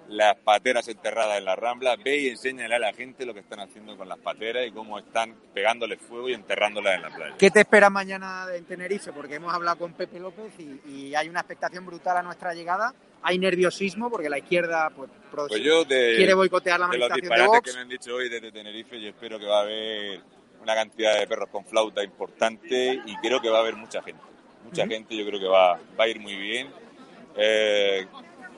[0.09, 3.61] las pateras enterradas en la rambla, ve y enséñale a la gente lo que están
[3.61, 7.35] haciendo con las pateras y cómo están pegándole fuego y enterrándolas en la playa.
[7.39, 9.13] ¿Qué te espera mañana en Tenerife?
[9.13, 12.93] Porque hemos hablado con Pepe López y, y hay una expectación brutal a nuestra llegada.
[13.23, 15.09] Hay nerviosismo porque la izquierda pues,
[15.49, 17.71] Pues yo de, quiere boicotear la de los manifestación de, disparates Vox.
[17.71, 20.21] que me han dicho hoy desde Tenerife, yo espero que va a haber
[20.61, 24.23] una cantidad de perros con flauta importante y creo que va a haber mucha gente.
[24.65, 24.91] Mucha Ujú.
[24.91, 26.69] gente, yo creo que va, va a ir muy bien.
[27.37, 28.07] Eh,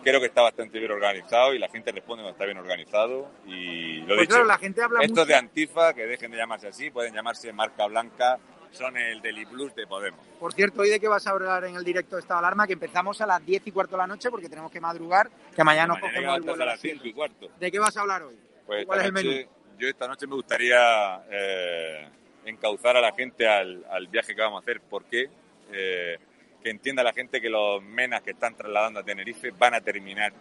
[0.02, 3.30] creo que está bastante bien organizado y la gente responde cuando está bien organizado.
[3.46, 5.26] Y lo Pues dicho, claro, la gente habla estos mucho.
[5.26, 8.38] de Antifa, que dejen de llamarse así, pueden llamarse marca blanca,
[8.70, 10.20] son el Deli Plus de Podemos.
[10.38, 12.66] Por cierto, ¿hoy de qué vas a hablar en el directo de Estado de Alarma?
[12.66, 15.64] Que empezamos a las 10 y cuarto de la noche porque tenemos que madrugar, que
[15.64, 16.96] mañana nos Mañana cogemos el vuelo a las las 7.
[17.02, 17.48] 5 y cuarto.
[17.58, 18.36] ¿De qué vas a hablar hoy?
[18.66, 19.30] Pues ¿Cuál es el menú?
[19.30, 19.48] noche-
[19.78, 22.08] Yo esta noche me gustaría eh,
[22.44, 24.80] encauzar a la gente al, al viaje que vamos a hacer.
[24.82, 25.28] ¿Por qué?
[25.72, 26.18] Eh,
[26.62, 30.32] que entienda la gente que los menas que están trasladando a Tenerife van a terminar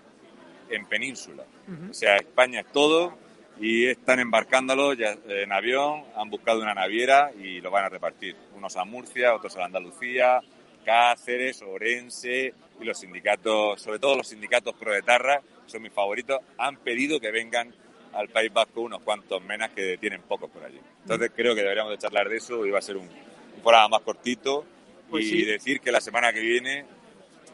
[0.69, 1.43] en península.
[1.89, 3.17] O sea, España es todo
[3.59, 8.35] y están embarcándolos ya en avión, han buscado una naviera y lo van a repartir.
[8.55, 10.41] Unos a Murcia, otros a Andalucía,
[10.83, 17.19] Cáceres, Orense y los sindicatos, sobre todo los sindicatos proetarras, son mis favoritos, han pedido
[17.19, 17.73] que vengan
[18.13, 20.79] al País Vasco unos cuantos menas que tienen pocos por allí.
[21.01, 23.89] Entonces creo que deberíamos de charlar de eso y va a ser un, un programa
[23.89, 24.65] más cortito
[25.09, 25.45] Pues y sí.
[25.45, 26.85] decir que la semana que viene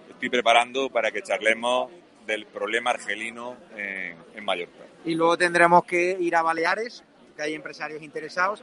[0.09, 1.91] estoy preparando para que charlemos
[2.25, 4.83] del problema argelino en, en Mallorca.
[5.05, 7.03] Y luego tendremos que ir a Baleares,
[7.35, 8.61] que hay empresarios interesados,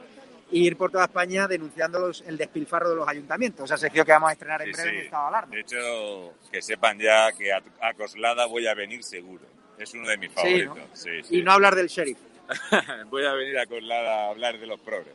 [0.51, 3.65] e ir por toda España denunciando los- el despilfarro de los ayuntamientos.
[3.65, 4.95] Esa sección que vamos a estrenar en Sí, breve sí.
[4.97, 5.55] en estado de alarma.
[5.55, 9.43] De hecho, que sepan ya que a, a Coslada voy a venir seguro.
[9.77, 10.77] Es uno de mis favoritos.
[10.77, 10.83] ¿no?
[10.93, 11.37] Sí, sí.
[11.37, 12.17] Y no hablar del sheriff.
[13.11, 15.13] voy a venir a Coslada a hablar de los progres.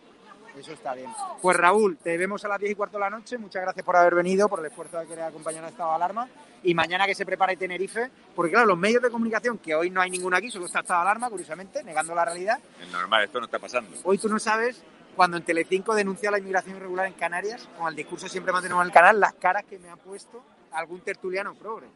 [0.58, 1.10] Eso está bien.
[1.42, 3.38] Pues Raúl, te vemos a las 10 y cuarto de la noche.
[3.38, 6.28] Muchas gracias por haber venido, por el esfuerzo de querer acompañar a estado de alarma.
[6.62, 10.00] Y mañana que se prepare Tenerife, porque claro, los medios de comunicación, que hoy no
[10.00, 12.58] hay ninguno aquí, solo está estado de alarma, curiosamente, negando la realidad.
[12.80, 13.90] Es normal, esto no está pasando.
[14.04, 14.82] Hoy tú no sabes,
[15.14, 18.86] cuando en Telecinco denuncia la inmigración irregular en Canarias, con el discurso siempre mantenemos en
[18.86, 20.42] el canal, las caras que me ha puesto
[20.72, 21.88] algún tertuliano progre.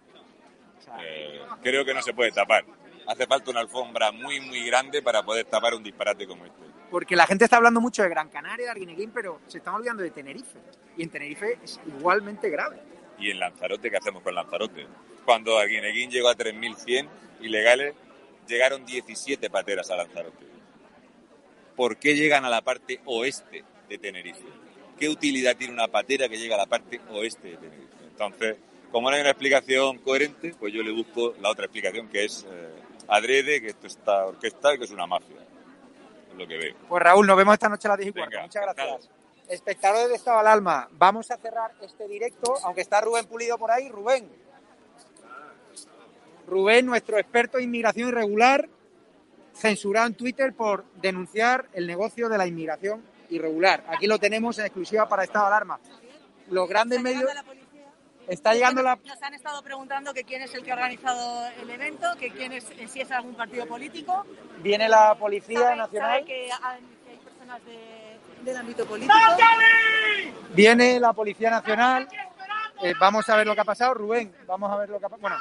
[1.00, 2.64] Eh, creo que no se puede tapar.
[3.08, 6.60] Hace falta una alfombra muy, muy grande para poder tapar un disparate como este.
[6.90, 10.02] Porque la gente está hablando mucho de Gran Canaria, de Arguineguín, pero se están olvidando
[10.02, 10.58] de Tenerife.
[10.94, 12.76] Y en Tenerife es igualmente grave.
[13.18, 14.86] ¿Y en Lanzarote qué hacemos con Lanzarote?
[15.24, 17.08] Cuando Arguineguín llegó a 3.100
[17.40, 17.94] ilegales,
[18.46, 20.46] llegaron 17 pateras a Lanzarote.
[21.76, 24.44] ¿Por qué llegan a la parte oeste de Tenerife?
[24.98, 28.04] ¿Qué utilidad tiene una patera que llega a la parte oeste de Tenerife?
[28.10, 28.56] Entonces,
[28.92, 32.46] como no hay una explicación coherente, pues yo le busco la otra explicación que es
[32.50, 32.77] eh,
[33.08, 35.36] adrede, que esto está orquestado y que es una mafia.
[36.30, 36.76] Es lo que veo.
[36.88, 38.30] Pues Raúl, nos vemos esta noche a las 10 y cuarto.
[38.30, 39.10] Venga, Muchas gracias.
[39.48, 43.70] Espectadores de Estado al Alma, vamos a cerrar este directo, aunque está Rubén Pulido por
[43.70, 43.88] ahí.
[43.88, 44.30] Rubén.
[46.46, 48.68] Rubén, nuestro experto en inmigración irregular.
[49.54, 53.84] censurado en Twitter por denunciar el negocio de la inmigración irregular.
[53.88, 55.80] Aquí lo tenemos en exclusiva para estado de alarma.
[56.50, 57.30] Los grandes medios...
[58.28, 58.98] Está llegando la...
[59.04, 62.52] Nos han estado preguntando que quién es el que ha organizado el evento, que quién
[62.52, 64.24] es, si es algún partido político.
[64.62, 66.10] Viene la Policía ¿Sabe- Nacional.
[66.10, 69.14] sabe que hay, que hay personas de- del ámbito político?
[70.54, 72.08] Viene la Policía Nacional.
[72.82, 73.94] Eh, vamos a ver lo que ha pasado.
[73.94, 75.20] Rubén, vamos a ver lo que ha pasado.
[75.22, 75.36] Bueno,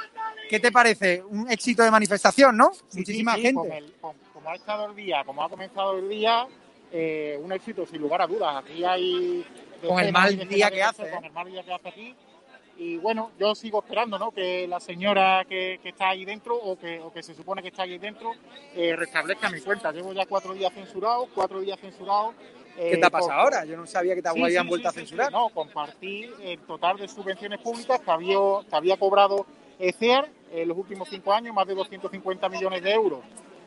[0.48, 1.22] ¿qué te parece?
[1.22, 2.72] Un éxito de manifestación, ¿no?
[2.88, 3.60] Sí, Muchísima sí, sí, gente.
[3.60, 6.46] Como, el- como- como ha estado el día, como ha comenzado el día,
[6.90, 8.56] eh, un éxito sin lugar a dudas.
[8.64, 9.46] Aquí hay.
[9.86, 11.10] Con el mal día que hace, ¿eh?
[11.14, 12.16] Con el mal día que hace aquí.
[12.78, 14.30] Y bueno, yo sigo esperando ¿no?
[14.30, 17.68] que la señora que, que está ahí dentro o que, o que se supone que
[17.68, 18.32] está ahí dentro
[18.72, 19.90] eh, restablezca mi cuenta.
[19.90, 22.34] Llevo ya cuatro días censurado, cuatro días censurado.
[22.76, 23.64] ¿Qué te ha pasado ahora?
[23.64, 25.32] Yo no sabía que te Sí, habían sí, vuelto sí, a censurar.
[25.32, 28.38] No, compartí el total de subvenciones públicas que había,
[28.70, 29.44] que había cobrado
[29.80, 33.20] eh, CEAR en los últimos cinco años, más de 250 millones de euros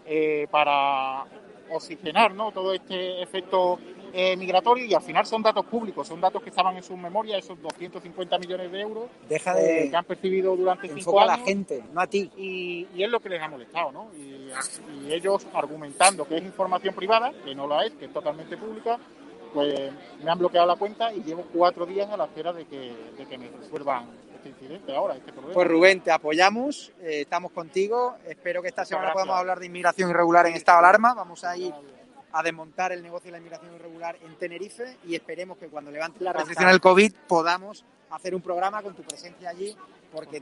[0.06, 1.26] eh, para
[1.74, 2.52] oxigenar ¿no?
[2.52, 3.80] todo este efecto
[4.14, 7.40] eh, migratorio y al final son datos públicos, son datos que estaban en sus memorias,
[7.46, 11.26] esos 250 millones de euros Deja de- eh, que han percibido durante cinco Enfoca a
[11.28, 12.30] la años gente, no a ti.
[12.36, 14.08] y, y es lo que les ha molestado, ¿no?
[14.18, 14.50] Y,
[15.08, 19.00] y ellos argumentando que es información privada, que no la es, que es totalmente pública,
[19.54, 19.92] pues
[20.24, 23.26] me han bloqueado la cuenta y llevo cuatro días a la espera de que, de
[23.26, 24.06] que me resuelvan
[24.42, 25.54] este incidente ahora, este problema.
[25.54, 28.16] Pues Rubén, te apoyamos, eh, estamos contigo.
[28.28, 29.24] Espero que esta semana gracias.
[29.24, 31.14] podamos hablar de inmigración irregular en estado de alarma.
[31.14, 31.74] Vamos a ir
[32.34, 36.24] a desmontar el negocio de la inmigración irregular en Tenerife y esperemos que cuando levante
[36.24, 39.76] la restricción del COVID podamos hacer un programa con tu presencia allí
[40.12, 40.42] porque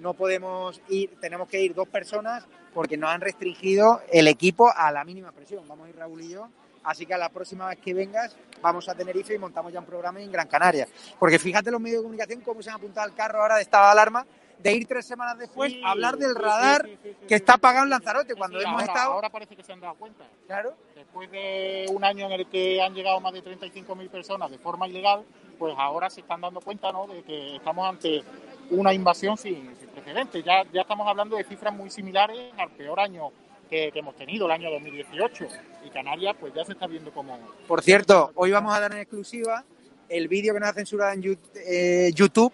[0.00, 4.90] no podemos ir, tenemos que ir dos personas porque nos han restringido el equipo a
[4.92, 5.66] la mínima presión.
[5.66, 6.48] Vamos a ir Raúl y yo.
[6.88, 9.84] Así que a la próxima vez que vengas vamos a Tenerife y montamos ya un
[9.84, 10.88] programa en Gran Canaria.
[11.18, 13.84] Porque fíjate los medios de comunicación cómo se han apuntado al carro ahora de estado
[13.84, 14.26] de alarma
[14.58, 17.84] de ir tres semanas después a hablar del radar sí, sí, sí, que está apagado
[17.84, 19.12] en Lanzarote cuando hemos ahora, estado...
[19.12, 20.24] ahora parece que se han dado cuenta.
[20.46, 20.74] Claro.
[20.94, 24.88] Después de un año en el que han llegado más de 35.000 personas de forma
[24.88, 25.26] ilegal,
[25.58, 27.06] pues ahora se están dando cuenta ¿no?
[27.06, 28.24] de que estamos ante
[28.70, 30.42] una invasión sin, sin precedentes.
[30.42, 33.30] Ya, ya estamos hablando de cifras muy similares al peor año
[33.68, 35.46] que, que hemos tenido, el año 2018.
[35.86, 37.38] Y Canarias pues ya se está viendo como...
[37.66, 39.64] Por cierto, hoy vamos a dar en exclusiva
[40.08, 42.52] el vídeo que nos ha censurado en eh, YouTube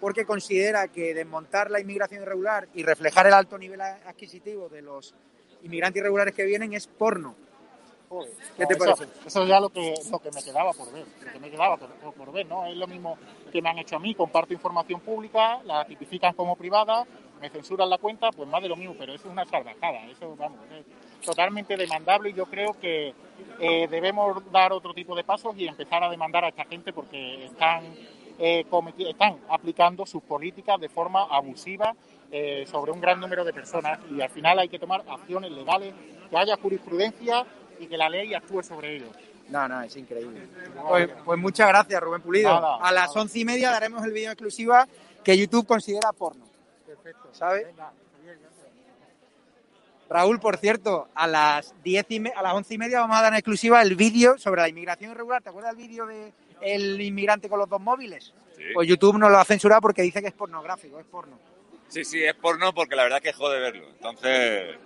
[0.00, 5.14] porque considera que desmontar la inmigración irregular y reflejar el alto nivel adquisitivo de los
[5.62, 7.34] inmigrantes irregulares que vienen es porno.
[8.08, 8.94] Joder, ¿Qué te eso?
[9.26, 11.76] Eso es ya lo que, lo que me quedaba por ver, lo que me quedaba
[11.76, 12.64] por, por- por ver, ¿no?
[12.66, 13.18] Es lo mismo
[13.52, 17.04] que me han hecho a mí, comparto información pública, la tipifican como privada,
[17.40, 20.34] me censuran la cuenta, pues más de lo mismo, pero eso es una salvajada, eso,
[20.36, 20.84] vamos, es
[21.24, 23.14] totalmente demandable y yo creo que
[23.60, 27.46] eh, debemos dar otro tipo de pasos y empezar a demandar a esta gente porque
[27.46, 27.84] están,
[28.38, 28.64] eh,
[28.98, 31.94] están aplicando sus políticas de forma abusiva
[32.30, 35.94] eh, sobre un gran número de personas y al final hay que tomar acciones legales,
[36.30, 37.46] que haya jurisprudencia
[37.80, 39.10] y que la ley actúe sobre ellos.
[39.48, 40.46] No, no, es increíble.
[40.86, 42.52] Pues, pues muchas gracias, Rubén Pulido.
[42.52, 43.22] Nada, a las nada.
[43.22, 44.86] once y media daremos el vídeo exclusiva
[45.24, 46.47] que YouTube considera porno.
[46.88, 47.28] Perfecto.
[47.32, 47.66] ¿Sabes?
[50.08, 53.22] Raúl, por cierto, a las diez y me- a las once y media vamos a
[53.22, 55.42] dar en exclusiva el vídeo sobre la inmigración irregular.
[55.42, 56.32] ¿Te acuerdas del vídeo de
[56.62, 58.32] el inmigrante con los dos móviles?
[58.56, 58.62] Sí.
[58.72, 61.38] Pues YouTube nos lo ha censurado porque dice que es pornográfico, es porno.
[61.88, 63.86] Sí, sí, es porno porque la verdad es que jode verlo.
[63.90, 64.76] Entonces,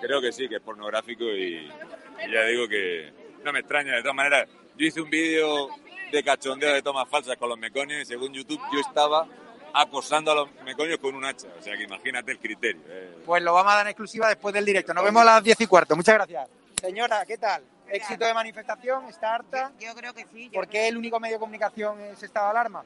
[0.00, 1.56] creo que sí, que es pornográfico y,
[2.26, 3.92] y ya digo que no me extraña.
[3.96, 5.68] De todas maneras, yo hice un vídeo
[6.12, 9.26] de cachondeo de tomas falsas con los meconios y según YouTube yo estaba
[9.74, 11.48] acosando a los meconios con un hacha.
[11.58, 12.80] O sea que imagínate el criterio.
[12.86, 13.18] eh.
[13.26, 14.94] Pues lo vamos a dar en exclusiva después del directo.
[14.94, 15.96] Nos vemos a las diez y cuarto.
[15.96, 16.48] Muchas gracias.
[16.80, 17.62] Señora, ¿qué tal?
[17.88, 19.04] ¿Éxito de manifestación?
[19.06, 19.72] ¿Está harta?
[19.78, 20.46] Yo creo que sí.
[20.46, 22.84] yo ¿Por qué el único medio de comunicación es estado de alarma?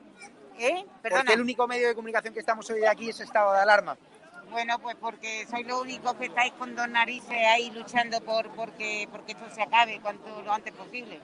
[0.58, 0.84] ¿Eh?
[0.84, 1.24] ¿Por Perdona.
[1.24, 3.96] qué el único medio de comunicación que estamos hoy aquí es estado de alarma?
[4.50, 9.06] Bueno, pues porque sois los únicos que estáis con dos narices ahí luchando por porque
[9.12, 11.20] porque esto se acabe cuanto lo antes posible.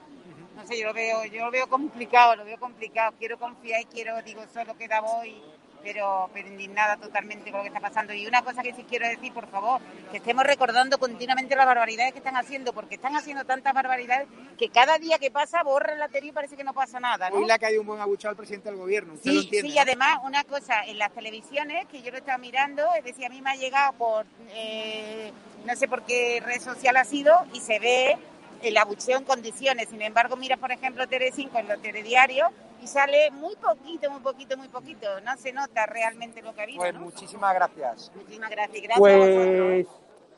[0.55, 3.13] No sé, yo lo veo, yo lo veo complicado, lo veo complicado.
[3.19, 5.35] Quiero confiar y quiero, digo, solo queda voy,
[5.83, 8.13] pero, pero indignada totalmente con lo que está pasando.
[8.13, 12.13] Y una cosa que sí quiero decir, por favor, que estemos recordando continuamente las barbaridades
[12.13, 14.27] que están haciendo, porque están haciendo tantas barbaridades
[14.57, 17.35] que cada día que pasa borran la tele y parece que no pasa nada, ¿no?
[17.35, 19.13] Hoy le ha caído un buen abuchado al presidente del gobierno.
[19.15, 19.69] Usted lo Sí, entiende.
[19.69, 23.25] sí, y además una cosa, en las televisiones, que yo lo estaba mirando, es decir,
[23.25, 25.31] a mí me ha llegado por, eh,
[25.65, 28.17] no sé por qué red social ha sido, y se ve
[28.61, 29.89] el abucheo en condiciones.
[29.89, 32.49] Sin embargo, mira, por ejemplo, Tele5 en los telediarios,
[32.81, 35.19] y sale muy poquito, muy poquito, muy poquito.
[35.21, 36.99] No se nota realmente lo que ha habido, Pues ¿no?
[37.01, 38.11] muchísimas gracias.
[38.15, 38.83] Muchísimas gracias.
[38.83, 38.99] Gracias.
[38.99, 39.87] Pues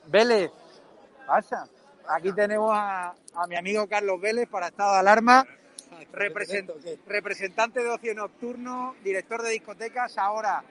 [0.08, 0.52] Vélez,
[1.26, 1.68] pasa.
[2.10, 5.46] Aquí tenemos a, a mi amigo Carlos Vélez para estado de alarma,
[6.14, 6.72] represent-
[7.06, 10.64] representante de ocio nocturno, director de discotecas, ahora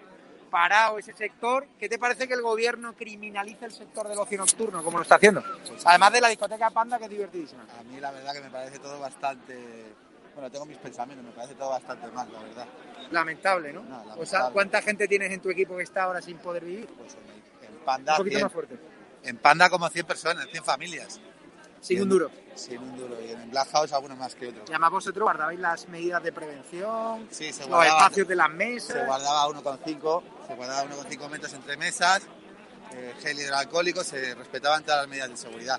[0.46, 1.66] parado ese sector.
[1.78, 5.16] ¿Qué te parece que el gobierno criminalice el sector del ocio nocturno, como lo está
[5.16, 5.42] haciendo?
[5.84, 7.64] Además de la discoteca Panda, que es divertidísima.
[7.78, 9.94] A mí la verdad que me parece todo bastante...
[10.34, 12.66] Bueno, tengo mis pensamientos, me parece todo bastante mal, la verdad.
[13.10, 13.82] Lamentable, ¿no?
[13.82, 14.22] lamentable.
[14.22, 16.86] O sea, ¿cuánta gente tienes en tu equipo que está ahora sin poder vivir?
[16.98, 18.42] Pues en Panda, Un poquito 100.
[18.44, 18.78] más fuerte.
[19.22, 21.20] En Panda como 100 personas, 100 familias.
[21.86, 22.30] Sin un duro.
[22.54, 23.16] Sin un duro.
[23.22, 24.64] Y en Black House algunos más que otros.
[24.68, 28.50] Y además vosotros guardabais las medidas de prevención, Sí, se los guardaba- espacios de las
[28.50, 28.92] mesas.
[28.96, 32.22] Se guardaba 1,5 se guardaba 1,5 metros entre mesas,
[32.92, 35.78] eh, gel hidroalcohólico, se respetaban todas las medidas de seguridad.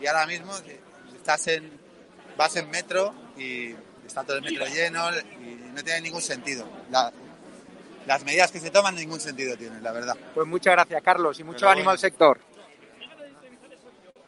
[0.00, 0.80] Y ahora mismo que
[1.16, 1.70] estás en,
[2.36, 3.74] vas en metro y
[4.06, 5.10] está todo el metro lleno
[5.40, 6.66] y no tiene ningún sentido.
[6.90, 7.12] La-
[8.06, 10.16] las medidas que se toman ningún sentido tienen, la verdad.
[10.34, 11.90] Pues muchas gracias, Carlos, y mucho Pero ánimo bueno.
[11.92, 12.40] al sector.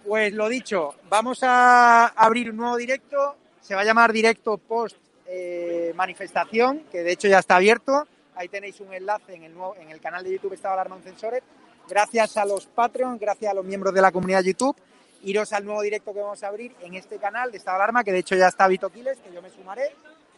[0.05, 3.37] Pues lo dicho, vamos a abrir un nuevo directo.
[3.61, 4.97] Se va a llamar directo post
[5.27, 8.07] eh, manifestación, que de hecho ya está abierto.
[8.35, 10.97] Ahí tenéis un enlace en el, nuevo, en el canal de YouTube Estado de Alarma
[10.97, 11.43] Uncensored.
[11.89, 14.77] Gracias a los Patreon, gracias a los miembros de la comunidad YouTube.
[15.23, 18.03] Iros al nuevo directo que vamos a abrir en este canal de Estado de Alarma,
[18.03, 19.95] que de hecho ya está Vito Quiles, que yo me sumaré.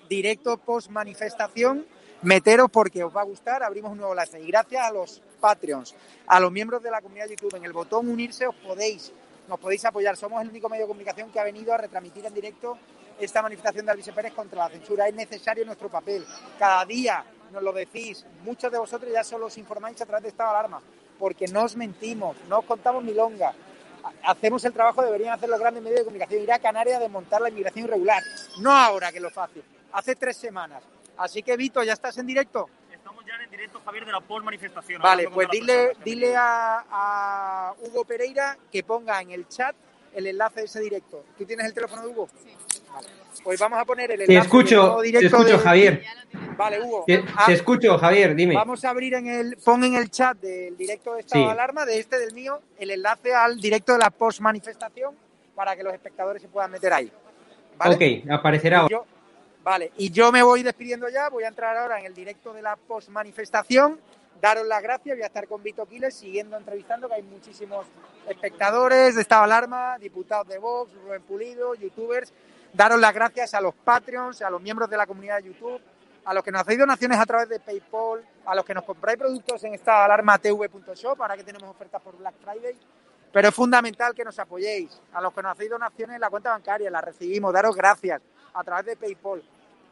[0.09, 1.87] Directo post manifestación.
[2.23, 4.41] Meteros porque os va a gustar, abrimos un nuevo enlace.
[4.41, 5.95] Y gracias a los Patreons,
[6.27, 9.13] a los miembros de la comunidad YouTube, en el botón unirse os podéis,
[9.53, 10.17] nos podéis apoyar.
[10.17, 12.79] Somos el único medio de comunicación que ha venido a retransmitir en directo
[13.21, 15.07] esta manifestación de Alvise Pérez contra la censura.
[15.07, 16.25] Es necesario nuestro papel.
[16.59, 17.23] Cada día
[17.53, 18.25] nos lo decís.
[18.45, 20.81] Muchos de vosotros ya solo os informáis a través de estado de alarma,
[21.19, 23.53] porque no os mentimos, no os contamos milonga.
[24.03, 27.01] Ha- Hacemos el trabajo, deberían hacer los grandes medios de comunicación, ir a Canarias a
[27.01, 28.23] desmontar la inmigración irregular.
[28.61, 29.63] No ahora, que lo fácil,
[29.93, 30.83] hace tres semanas.
[31.19, 32.71] Así que, Vito, ¿ya estás en directo?
[33.13, 35.03] Estamos ya en directo, Javier, de la post-manifestación.
[35.03, 39.75] Vale, hablando pues dile, dile a, a Hugo Pereira que ponga en el chat
[40.15, 41.25] el enlace de ese directo.
[41.37, 42.29] ¿Tú tienes el teléfono de Hugo?
[42.93, 43.09] Vale.
[43.45, 46.05] Pues vamos a poner el enlace Te escucho, nuevo te directo escucho, de- Javier.
[46.57, 47.05] Vale, Hugo.
[47.07, 48.55] Te, Ah, te escucho, Javier, dime.
[48.55, 51.47] Vamos a abrir en el, pon en el chat del directo de estado Sí.
[51.47, 55.15] de alarma, de este del mío, el enlace al directo de la post-manifestación
[55.55, 57.13] para que los espectadores se puedan meter ahí.
[57.77, 57.95] ¿vale?
[58.25, 58.91] Ok, aparecerá ahora.
[58.91, 59.07] yo-
[59.63, 62.63] vale, y yo me voy despidiendo ya, voy a entrar ahora en el directo de
[62.63, 64.01] la post-manifestación,
[64.41, 67.87] daros las gracias, voy a estar con Vito Quiles siguiendo entrevistando, que hay muchísimos
[68.29, 72.33] espectadores de estado alarma, diputados de Vox, Rubén Pulido, youtubers,
[72.73, 75.81] daros las gracias a los Patreons, a los miembros de la comunidad de YouTube,
[76.25, 79.19] a los que nos hacéis donaciones a través de PayPal, a los que nos compráis
[79.19, 82.77] productos en estado de alarma tv.shop, ahora que tenemos ofertas por Black Friday,
[83.33, 85.01] pero es fundamental que nos apoyéis.
[85.13, 88.21] A los que nos hacéis donaciones en la cuenta bancaria, las recibimos, daros gracias
[88.55, 89.43] a través de PayPal.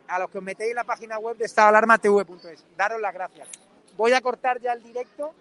[0.08, 3.48] A los que os metéis en la página web de estadoalarmatv.es, daros las gracias.
[3.96, 5.32] Voy a cortar ya el directo.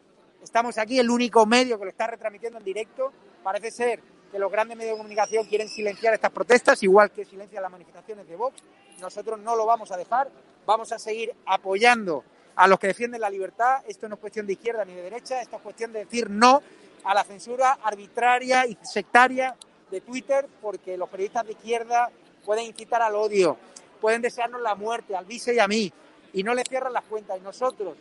[0.44, 3.12] Estamos aquí, el único medio que lo está retransmitiendo en directo.
[3.44, 4.02] Parece ser
[4.32, 8.28] que los grandes medios de comunicación quieren silenciar estas protestas, igual que silencian las manifestaciones
[8.28, 8.62] de Vox.
[9.00, 10.30] Nosotros no lo vamos a dejar.
[10.66, 12.24] Vamos a seguir apoyando
[12.56, 13.82] a los que defienden la libertad.
[13.88, 16.62] Esto no es cuestión de izquierda ni de derecha, esto es cuestión de decir no
[17.04, 19.56] a la censura arbitraria y sectaria
[19.90, 22.12] de Twitter, porque los periodistas de izquierda
[22.46, 23.58] pueden incitar al odio,
[24.00, 25.92] pueden desearnos la muerte, al vice y a mí,
[26.34, 27.38] y no le cierran las cuentas.
[27.38, 27.96] Y nosotros,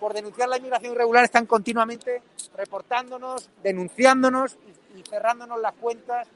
[0.00, 2.22] por denunciar la inmigración irregular, están continuamente
[2.56, 4.56] reportándonos, denunciándonos
[4.96, 6.26] y, cerrándonos las cuentas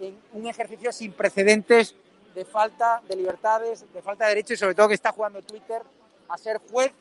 [0.00, 1.94] en un ejercicio sin precedentes
[2.34, 5.82] de falta de libertades, de falta de derechos y sobre todo que está jugando Twitter
[6.28, 6.92] a ser juez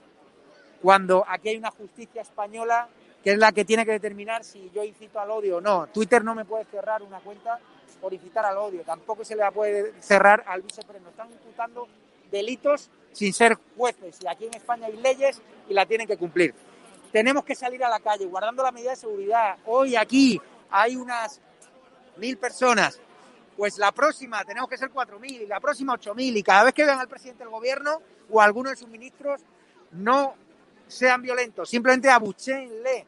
[0.81, 2.87] cuando aquí hay una justicia española
[3.23, 5.87] que es la que tiene que determinar si yo incito al odio o no.
[5.87, 7.59] Twitter no me puede cerrar una cuenta
[8.01, 11.03] por incitar al odio, tampoco se le puede cerrar al vicepresidente.
[11.03, 11.87] Nos están imputando
[12.31, 16.53] delitos sin ser jueces y aquí en España hay leyes y la tienen que cumplir.
[17.11, 19.57] Tenemos que salir a la calle guardando la medida de seguridad.
[19.65, 21.39] Hoy aquí hay unas
[22.17, 22.99] mil personas.
[23.55, 26.83] Pues la próxima tenemos que ser 4.000 y la próxima 8.000 y cada vez que
[26.83, 29.41] vean al presidente del gobierno o a alguno de sus ministros
[29.91, 30.35] no
[30.87, 33.05] sean violentos, simplemente abuchéenle.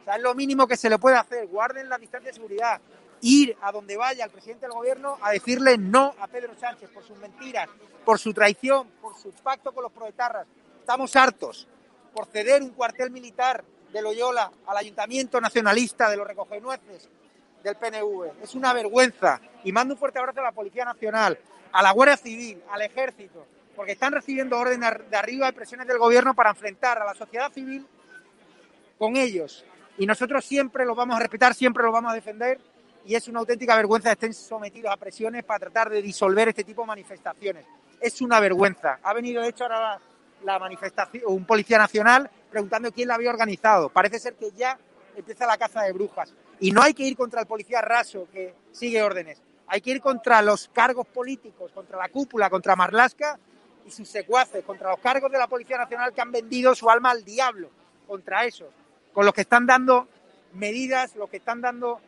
[0.00, 1.46] O sea, es lo mínimo que se le puede hacer.
[1.48, 2.80] Guarden la distancia de seguridad.
[3.22, 7.04] Ir a donde vaya el presidente del gobierno a decirle no a Pedro Sánchez por
[7.04, 7.68] sus mentiras,
[8.04, 10.46] por su traición, por su pacto con los proetarras.
[10.78, 11.68] Estamos hartos
[12.14, 17.08] por ceder un cuartel militar de Loyola al ayuntamiento nacionalista de los recogenueces
[17.62, 18.42] del PNV.
[18.42, 19.40] Es una vergüenza.
[19.64, 21.38] Y mando un fuerte abrazo a la Policía Nacional,
[21.72, 25.98] a la Guardia Civil, al Ejército, porque están recibiendo órdenes de arriba y presiones del
[25.98, 27.86] gobierno para enfrentar a la sociedad civil
[28.98, 29.64] con ellos.
[29.98, 32.58] Y nosotros siempre los vamos a respetar, siempre los vamos a defender.
[33.04, 36.64] Y es una auténtica vergüenza que estén sometidos a presiones para tratar de disolver este
[36.64, 37.64] tipo de manifestaciones.
[38.00, 38.98] Es una vergüenza.
[39.02, 40.00] Ha venido, de hecho, ahora la,
[40.44, 43.88] la manifestación, un policía nacional preguntando quién la había organizado.
[43.88, 44.78] Parece ser que ya
[45.16, 46.32] empieza la caza de brujas.
[46.58, 49.40] Y no hay que ir contra el policía raso que sigue órdenes.
[49.66, 53.38] Hay que ir contra los cargos políticos, contra la cúpula, contra Marlasca
[53.86, 57.12] y sus secuaces, contra los cargos de la Policía Nacional que han vendido su alma
[57.12, 57.70] al diablo
[58.06, 58.68] contra esos,
[59.12, 60.08] con los que están dando
[60.54, 62.00] medidas, los que están dando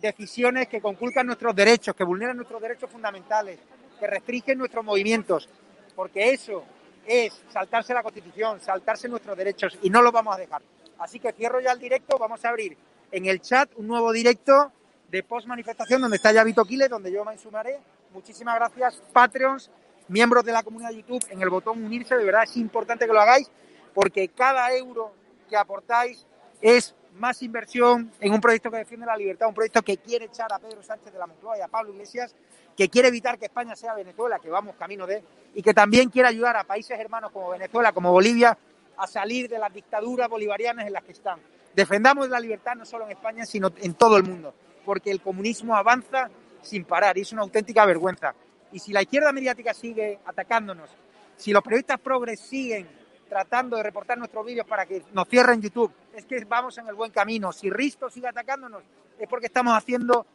[0.00, 3.58] decisiones que conculcan nuestros derechos, que vulneran nuestros derechos fundamentales,
[3.98, 5.48] que restringen nuestros movimientos,
[5.94, 6.64] porque eso
[7.06, 10.62] es saltarse la Constitución, saltarse nuestros derechos y no lo vamos a dejar.
[10.98, 12.76] Así que cierro ya el directo, vamos a abrir
[13.12, 14.72] en el chat un nuevo directo
[15.08, 17.78] de post manifestación donde está ya Vito Quiles, donde yo me sumaré.
[18.12, 19.70] Muchísimas gracias, Patreons,
[20.08, 23.12] miembros de la comunidad de YouTube, en el botón unirse, de verdad es importante que
[23.12, 23.50] lo hagáis
[23.96, 25.14] porque cada euro
[25.48, 26.26] que aportáis
[26.60, 30.52] es más inversión en un proyecto que defiende la libertad, un proyecto que quiere echar
[30.52, 32.34] a Pedro Sánchez de la Moncloa y a Pablo Iglesias,
[32.76, 35.22] que quiere evitar que España sea Venezuela, que vamos camino de,
[35.54, 38.56] y que también quiere ayudar a países hermanos como Venezuela, como Bolivia,
[38.96, 41.40] a salir de las dictaduras bolivarianas en las que están.
[41.74, 45.76] Defendamos la libertad no solo en España, sino en todo el mundo, porque el comunismo
[45.76, 46.30] avanza
[46.62, 48.34] sin parar y es una auténtica vergüenza.
[48.72, 50.90] Y si la izquierda mediática sigue atacándonos,
[51.36, 52.88] si los periodistas progres siguen
[53.28, 56.94] tratando de reportar nuestros vídeos para que nos cierren YouTube, es que vamos en el
[56.94, 57.52] buen camino.
[57.52, 58.82] Si Risto sigue atacándonos,
[59.18, 60.26] es porque estamos haciendo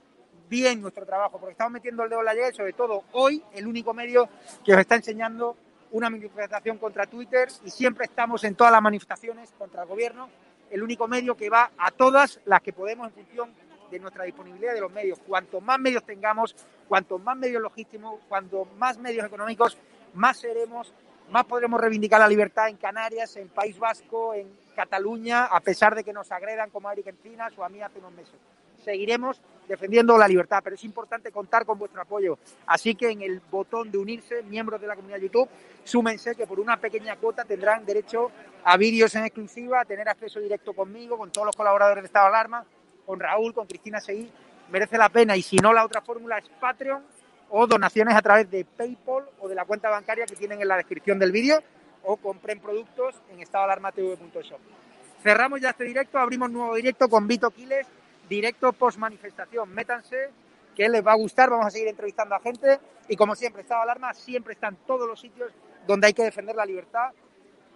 [0.49, 3.41] bien nuestro trabajo, porque estamos metiendo el dedo en la llaga y sobre todo hoy
[3.53, 4.27] el único medio
[4.65, 5.55] que os está enseñando
[5.91, 10.30] una manifestación contra Twitter y siempre estamos en todas las manifestaciones contra el gobierno,
[10.69, 13.53] el único medio que va a todas las que podemos en función
[13.89, 15.19] de nuestra disponibilidad de los medios.
[15.19, 16.55] Cuanto más medios tengamos,
[16.88, 19.77] cuanto más medios logísticos, cuanto más medios económicos,
[20.13, 20.93] más seremos
[21.31, 26.03] más podremos reivindicar la libertad en Canarias, en País Vasco, en Cataluña, a pesar de
[26.03, 28.35] que nos agredan como a Eric Encinas o a mí hace unos meses.
[28.83, 32.37] Seguiremos defendiendo la libertad, pero es importante contar con vuestro apoyo.
[32.65, 35.47] Así que en el botón de unirse, miembros de la comunidad YouTube,
[35.85, 38.29] súmense que por una pequeña cuota tendrán derecho
[38.65, 42.25] a vídeos en exclusiva, a tener acceso directo conmigo, con todos los colaboradores de Estado
[42.25, 42.65] de Alarma,
[43.05, 44.29] con Raúl, con Cristina Seguí.
[44.69, 47.03] Merece la pena y si no, la otra fórmula es Patreon
[47.51, 50.77] o donaciones a través de PayPal o de la cuenta bancaria que tienen en la
[50.77, 51.61] descripción del vídeo
[52.03, 54.59] o compren productos en estadoalarmatv.shop.
[55.21, 57.85] Cerramos ya este directo, abrimos nuevo directo con Vito Quiles,
[58.27, 59.69] directo post manifestación.
[59.69, 60.29] Métanse,
[60.75, 63.81] que les va a gustar, vamos a seguir entrevistando a gente y como siempre, Estado
[63.81, 65.51] de Alarma siempre está en todos los sitios
[65.85, 67.11] donde hay que defender la libertad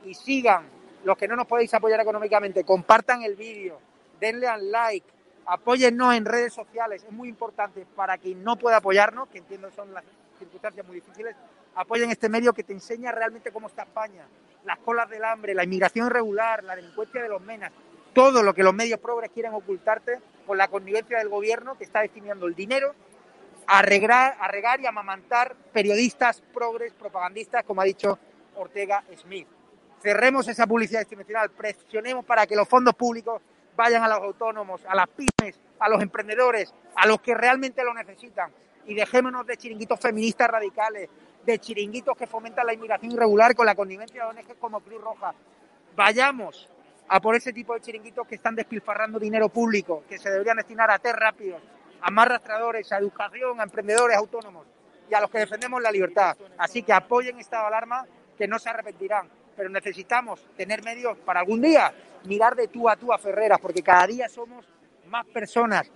[0.06, 0.64] y sigan
[1.04, 3.80] los que no nos podéis apoyar económicamente, compartan el vídeo,
[4.20, 5.06] denle al like,
[5.46, 9.94] apóyennos en redes sociales, es muy importante para quien no pueda apoyarnos, que entiendo son
[9.94, 10.04] las
[10.40, 11.36] circunstancias muy difíciles,
[11.76, 14.26] apoyen este medio que te enseña realmente cómo está España,
[14.66, 17.72] las colas del hambre, la inmigración irregular, la delincuencia de los menas,
[18.14, 22.02] todo lo que los medios progres quieren ocultarte con la connivencia del gobierno que está
[22.02, 22.96] destinando el dinero
[23.68, 28.18] a regar, y amamantar periodistas progres, propagandistas, como ha dicho
[28.56, 29.48] Ortega Smith.
[30.02, 33.42] Cerremos esa publicidad institucional, presionemos para que los fondos públicos
[33.76, 37.94] vayan a los autónomos, a las pymes, a los emprendedores, a los que realmente lo
[37.94, 38.52] necesitan.
[38.86, 41.10] Y dejémonos de chiringuitos feministas radicales,
[41.46, 45.34] de chiringuitos que fomentan la inmigración irregular con la connivencia de ONGs como Cruz Roja.
[45.96, 46.70] Vayamos
[47.08, 50.90] a por ese tipo de chiringuitos que están despilfarrando dinero público, que se deberían destinar
[50.90, 51.62] a test rápidos,
[52.02, 54.66] a más rastradores, a educación, a emprendedores autónomos
[55.10, 56.36] y a los que defendemos la libertad.
[56.58, 58.06] Así que apoyen estado de alarma,
[58.38, 59.30] que no se arrepentirán.
[59.56, 61.94] Pero necesitamos tener medios para algún día
[62.26, 64.66] mirar de tú a tú a Ferreras, porque cada día somos
[65.08, 65.90] más personas.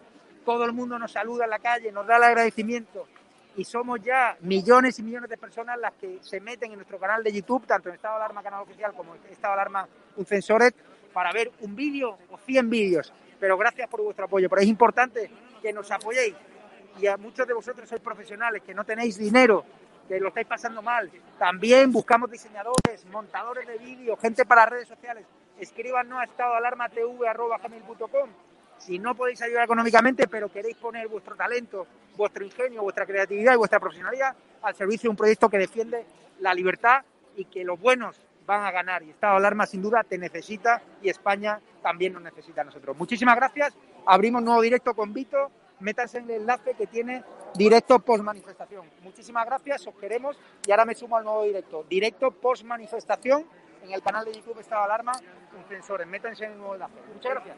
[0.45, 3.07] Todo el mundo nos saluda en la calle, nos da el agradecimiento
[3.55, 7.23] y somos ya millones y millones de personas las que se meten en nuestro canal
[7.23, 10.25] de YouTube, tanto en Estado de Alarma Canal Oficial como en Estado de Alarma Un
[10.25, 10.73] Censoret,
[11.11, 13.13] para ver un vídeo o 100 vídeos.
[13.39, 14.49] Pero gracias por vuestro apoyo.
[14.49, 15.29] Pero es importante
[15.61, 16.35] que nos apoyéis.
[16.99, 19.65] Y a muchos de vosotros sois profesionales, que no tenéis dinero,
[20.09, 21.09] que lo estáis pasando mal.
[21.37, 25.25] También buscamos diseñadores, montadores de vídeo, gente para redes sociales
[25.59, 28.29] escríbanos a estadoalarmatv.com.
[28.77, 33.57] Si no podéis ayudar económicamente, pero queréis poner vuestro talento, vuestro ingenio, vuestra creatividad y
[33.57, 36.05] vuestra profesionalidad al servicio de un proyecto que defiende
[36.39, 37.03] la libertad
[37.35, 38.15] y que los buenos
[38.45, 39.03] van a ganar.
[39.03, 42.95] Y Estado Alarma, sin duda, te necesita y España también nos necesita a nosotros.
[42.97, 43.73] Muchísimas gracias.
[44.05, 45.51] Abrimos nuevo directo con Vito.
[45.79, 47.23] Métanse en el enlace que tiene
[47.55, 48.89] directo post manifestación.
[49.01, 51.85] Muchísimas gracias, os queremos y ahora me sumo al nuevo directo.
[51.89, 53.45] Directo post manifestación
[53.83, 55.13] en el canal de YouTube Estado Alarma
[55.51, 56.07] con sensores.
[56.07, 56.93] Métanse en el nuevo enlace.
[57.13, 57.57] Muchas gracias.